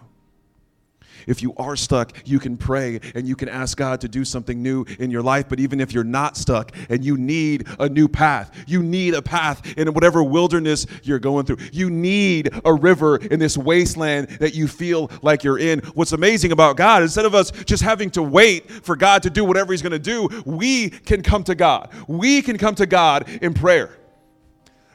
If 1.27 1.41
you 1.41 1.53
are 1.57 1.75
stuck, 1.75 2.13
you 2.25 2.39
can 2.39 2.57
pray 2.57 2.99
and 3.15 3.27
you 3.27 3.35
can 3.35 3.49
ask 3.49 3.77
God 3.77 4.01
to 4.01 4.07
do 4.07 4.25
something 4.25 4.61
new 4.61 4.85
in 4.99 5.11
your 5.11 5.21
life. 5.21 5.47
But 5.49 5.59
even 5.59 5.79
if 5.79 5.93
you're 5.93 6.03
not 6.03 6.37
stuck 6.37 6.71
and 6.89 7.03
you 7.03 7.17
need 7.17 7.67
a 7.79 7.89
new 7.89 8.07
path, 8.07 8.63
you 8.67 8.83
need 8.83 9.13
a 9.13 9.21
path 9.21 9.77
in 9.77 9.93
whatever 9.93 10.23
wilderness 10.23 10.85
you're 11.03 11.19
going 11.19 11.45
through. 11.45 11.57
You 11.71 11.89
need 11.89 12.49
a 12.65 12.73
river 12.73 13.17
in 13.17 13.39
this 13.39 13.57
wasteland 13.57 14.27
that 14.39 14.53
you 14.53 14.67
feel 14.67 15.11
like 15.21 15.43
you're 15.43 15.59
in. 15.59 15.79
What's 15.93 16.11
amazing 16.11 16.51
about 16.51 16.77
God, 16.77 17.01
instead 17.01 17.25
of 17.25 17.35
us 17.35 17.51
just 17.51 17.83
having 17.83 18.09
to 18.11 18.23
wait 18.23 18.69
for 18.69 18.95
God 18.95 19.23
to 19.23 19.29
do 19.29 19.45
whatever 19.45 19.73
He's 19.73 19.81
going 19.81 19.91
to 19.91 19.99
do, 19.99 20.29
we 20.45 20.89
can 20.89 21.21
come 21.21 21.43
to 21.45 21.55
God. 21.55 21.89
We 22.07 22.41
can 22.41 22.57
come 22.57 22.75
to 22.75 22.85
God 22.85 23.29
in 23.41 23.53
prayer. 23.53 23.97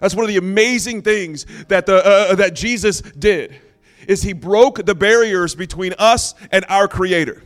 That's 0.00 0.14
one 0.14 0.24
of 0.24 0.28
the 0.28 0.36
amazing 0.36 1.02
things 1.02 1.46
that, 1.66 1.86
the, 1.86 2.04
uh, 2.04 2.34
that 2.36 2.54
Jesus 2.54 3.00
did 3.00 3.60
is 4.08 4.22
he 4.22 4.32
broke 4.32 4.84
the 4.84 4.94
barriers 4.94 5.54
between 5.54 5.94
us 5.98 6.34
and 6.50 6.64
our 6.68 6.88
creator. 6.88 7.44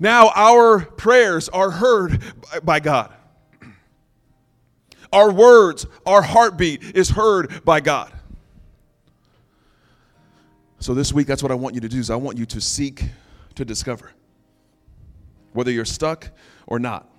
Now 0.00 0.30
our 0.34 0.80
prayers 0.80 1.48
are 1.50 1.70
heard 1.70 2.20
by 2.64 2.80
God. 2.80 3.12
Our 5.12 5.30
words, 5.30 5.86
our 6.06 6.22
heartbeat 6.22 6.82
is 6.96 7.10
heard 7.10 7.64
by 7.64 7.80
God. 7.80 8.12
So 10.80 10.94
this 10.94 11.12
week 11.12 11.26
that's 11.26 11.42
what 11.42 11.52
I 11.52 11.56
want 11.56 11.74
you 11.74 11.80
to 11.82 11.88
do 11.88 11.98
is 11.98 12.08
I 12.08 12.16
want 12.16 12.38
you 12.38 12.46
to 12.46 12.60
seek 12.60 13.04
to 13.54 13.64
discover 13.64 14.12
whether 15.52 15.70
you're 15.70 15.84
stuck 15.84 16.30
or 16.66 16.78
not. 16.78 17.10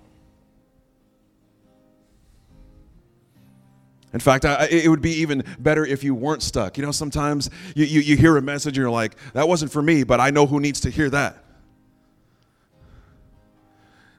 In 4.12 4.20
fact, 4.20 4.44
I, 4.44 4.66
it 4.70 4.88
would 4.88 5.02
be 5.02 5.12
even 5.20 5.44
better 5.58 5.86
if 5.86 6.02
you 6.02 6.14
weren't 6.14 6.42
stuck. 6.42 6.76
You 6.76 6.84
know, 6.84 6.90
sometimes 6.90 7.48
you, 7.76 7.84
you, 7.84 8.00
you 8.00 8.16
hear 8.16 8.36
a 8.36 8.42
message 8.42 8.76
and 8.76 8.82
you're 8.82 8.90
like, 8.90 9.14
that 9.34 9.46
wasn't 9.48 9.70
for 9.70 9.82
me, 9.82 10.02
but 10.02 10.18
I 10.18 10.30
know 10.30 10.46
who 10.46 10.58
needs 10.58 10.80
to 10.80 10.90
hear 10.90 11.08
that. 11.10 11.44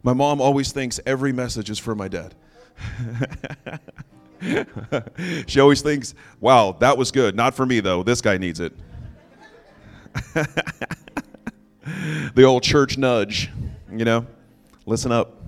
My 0.03 0.13
mom 0.13 0.39
always 0.41 0.71
thinks 0.71 0.99
every 1.05 1.33
message 1.33 1.69
is 1.69 1.77
for 1.77 1.93
my 1.93 2.07
dad. 2.07 2.33
she 5.47 5.59
always 5.59 5.81
thinks, 5.81 6.15
wow, 6.39 6.75
that 6.79 6.97
was 6.97 7.11
good. 7.11 7.35
Not 7.35 7.53
for 7.53 7.65
me, 7.65 7.81
though. 7.81 8.01
This 8.01 8.21
guy 8.21 8.37
needs 8.37 8.59
it. 8.59 8.73
the 12.33 12.43
old 12.43 12.63
church 12.63 12.97
nudge, 12.97 13.49
you 13.91 14.05
know? 14.05 14.25
Listen 14.85 15.11
up. 15.11 15.40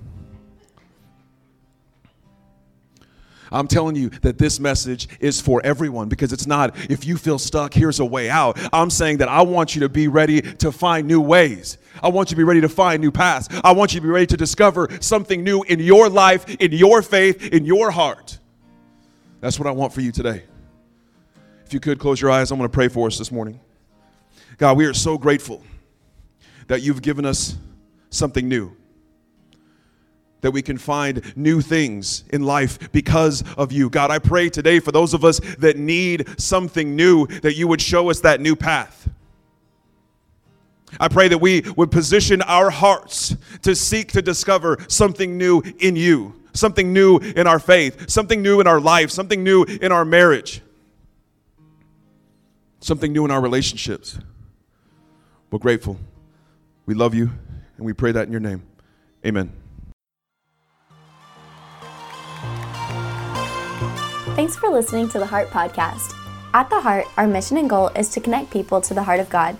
I'm 3.54 3.68
telling 3.68 3.94
you 3.94 4.10
that 4.22 4.36
this 4.36 4.58
message 4.58 5.08
is 5.20 5.40
for 5.40 5.60
everyone 5.64 6.08
because 6.08 6.32
it's 6.32 6.46
not, 6.46 6.76
if 6.90 7.06
you 7.06 7.16
feel 7.16 7.38
stuck, 7.38 7.72
here's 7.72 8.00
a 8.00 8.04
way 8.04 8.28
out. 8.28 8.58
I'm 8.72 8.90
saying 8.90 9.18
that 9.18 9.28
I 9.28 9.42
want 9.42 9.74
you 9.76 9.80
to 9.82 9.88
be 9.88 10.08
ready 10.08 10.42
to 10.42 10.72
find 10.72 11.06
new 11.06 11.20
ways. 11.20 11.78
I 12.02 12.08
want 12.08 12.30
you 12.30 12.34
to 12.34 12.38
be 12.38 12.44
ready 12.44 12.60
to 12.62 12.68
find 12.68 13.00
new 13.00 13.12
paths. 13.12 13.48
I 13.62 13.72
want 13.72 13.94
you 13.94 14.00
to 14.00 14.02
be 14.02 14.10
ready 14.10 14.26
to 14.26 14.36
discover 14.36 14.88
something 15.00 15.44
new 15.44 15.62
in 15.62 15.78
your 15.78 16.08
life, 16.08 16.48
in 16.56 16.72
your 16.72 17.00
faith, 17.00 17.52
in 17.52 17.64
your 17.64 17.92
heart. 17.92 18.38
That's 19.40 19.58
what 19.58 19.68
I 19.68 19.70
want 19.70 19.92
for 19.92 20.00
you 20.00 20.10
today. 20.10 20.42
If 21.64 21.72
you 21.72 21.78
could 21.78 22.00
close 22.00 22.20
your 22.20 22.32
eyes, 22.32 22.50
I'm 22.50 22.58
going 22.58 22.68
to 22.68 22.74
pray 22.74 22.88
for 22.88 23.06
us 23.06 23.18
this 23.18 23.30
morning. 23.30 23.60
God, 24.58 24.76
we 24.76 24.86
are 24.86 24.94
so 24.94 25.16
grateful 25.16 25.62
that 26.66 26.82
you've 26.82 27.02
given 27.02 27.24
us 27.24 27.56
something 28.10 28.48
new 28.48 28.76
that 30.44 30.50
we 30.50 30.60
can 30.60 30.76
find 30.76 31.22
new 31.36 31.62
things 31.62 32.22
in 32.30 32.42
life 32.42 32.92
because 32.92 33.42
of 33.56 33.72
you. 33.72 33.88
God, 33.88 34.10
I 34.10 34.18
pray 34.18 34.50
today 34.50 34.78
for 34.78 34.92
those 34.92 35.14
of 35.14 35.24
us 35.24 35.40
that 35.56 35.78
need 35.78 36.38
something 36.38 36.94
new, 36.94 37.26
that 37.40 37.56
you 37.56 37.66
would 37.66 37.80
show 37.80 38.10
us 38.10 38.20
that 38.20 38.42
new 38.42 38.54
path. 38.54 39.08
I 41.00 41.08
pray 41.08 41.28
that 41.28 41.38
we 41.38 41.62
would 41.78 41.90
position 41.90 42.42
our 42.42 42.68
hearts 42.68 43.34
to 43.62 43.74
seek 43.74 44.12
to 44.12 44.20
discover 44.20 44.76
something 44.86 45.38
new 45.38 45.62
in 45.78 45.96
you, 45.96 46.34
something 46.52 46.92
new 46.92 47.16
in 47.20 47.46
our 47.46 47.58
faith, 47.58 48.10
something 48.10 48.42
new 48.42 48.60
in 48.60 48.66
our 48.66 48.80
life, 48.80 49.10
something 49.10 49.42
new 49.42 49.64
in 49.64 49.92
our 49.92 50.04
marriage, 50.04 50.60
something 52.80 53.14
new 53.14 53.24
in 53.24 53.30
our 53.30 53.40
relationships. 53.40 54.18
We're 55.50 55.58
grateful. 55.58 55.98
We 56.84 56.92
love 56.92 57.14
you, 57.14 57.30
and 57.78 57.86
we 57.86 57.94
pray 57.94 58.12
that 58.12 58.26
in 58.26 58.30
your 58.30 58.42
name. 58.42 58.62
Amen. 59.24 59.63
Thanks 64.34 64.56
for 64.56 64.68
listening 64.68 65.08
to 65.10 65.20
the 65.20 65.26
Heart 65.26 65.50
Podcast. 65.50 66.12
At 66.54 66.68
the 66.68 66.80
Heart, 66.80 67.06
our 67.16 67.28
mission 67.28 67.56
and 67.56 67.70
goal 67.70 67.90
is 67.90 68.08
to 68.08 68.20
connect 68.20 68.50
people 68.50 68.80
to 68.80 68.92
the 68.92 69.04
heart 69.04 69.20
of 69.20 69.30
God. 69.30 69.56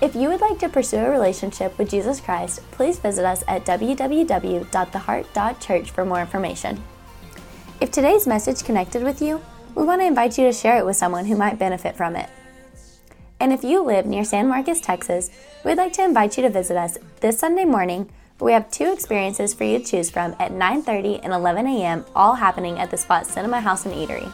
If 0.00 0.14
you 0.14 0.28
would 0.28 0.40
like 0.40 0.60
to 0.60 0.68
pursue 0.68 0.98
a 0.98 1.10
relationship 1.10 1.76
with 1.76 1.90
Jesus 1.90 2.20
Christ, 2.20 2.60
please 2.70 3.00
visit 3.00 3.24
us 3.24 3.42
at 3.48 3.64
www.theheart.church 3.64 5.90
for 5.90 6.04
more 6.04 6.20
information. 6.20 6.80
If 7.80 7.90
today's 7.90 8.28
message 8.28 8.62
connected 8.62 9.02
with 9.02 9.20
you, 9.20 9.40
we 9.74 9.82
want 9.82 10.00
to 10.00 10.06
invite 10.06 10.38
you 10.38 10.44
to 10.44 10.52
share 10.52 10.78
it 10.78 10.86
with 10.86 10.94
someone 10.94 11.26
who 11.26 11.34
might 11.34 11.58
benefit 11.58 11.96
from 11.96 12.14
it. 12.14 12.30
And 13.40 13.52
if 13.52 13.64
you 13.64 13.82
live 13.82 14.06
near 14.06 14.22
San 14.22 14.46
Marcos, 14.46 14.80
Texas, 14.80 15.28
we'd 15.64 15.74
like 15.74 15.94
to 15.94 16.04
invite 16.04 16.36
you 16.36 16.44
to 16.44 16.50
visit 16.50 16.76
us 16.76 16.98
this 17.20 17.40
Sunday 17.40 17.64
morning 17.64 18.08
where 18.38 18.46
we 18.46 18.52
have 18.52 18.70
two 18.70 18.92
experiences 18.92 19.54
for 19.54 19.64
you 19.64 19.78
to 19.78 19.84
choose 19.84 20.10
from 20.10 20.34
at 20.38 20.52
9:30 20.52 21.20
and 21.22 21.32
11 21.32 21.66
a.m., 21.66 22.04
all 22.14 22.34
happening 22.34 22.78
at 22.78 22.90
the 22.90 22.96
Spot 22.96 23.26
Cinema 23.26 23.60
House 23.60 23.84
and 23.84 23.94
Eatery. 23.94 24.32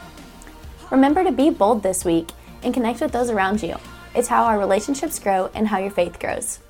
Remember 0.90 1.24
to 1.24 1.32
be 1.32 1.50
bold 1.50 1.82
this 1.82 2.04
week 2.04 2.30
and 2.62 2.74
connect 2.74 3.00
with 3.00 3.12
those 3.12 3.30
around 3.30 3.62
you. 3.62 3.76
It's 4.14 4.28
how 4.28 4.44
our 4.44 4.58
relationships 4.58 5.18
grow 5.18 5.50
and 5.54 5.68
how 5.68 5.78
your 5.78 5.90
faith 5.90 6.18
grows. 6.20 6.60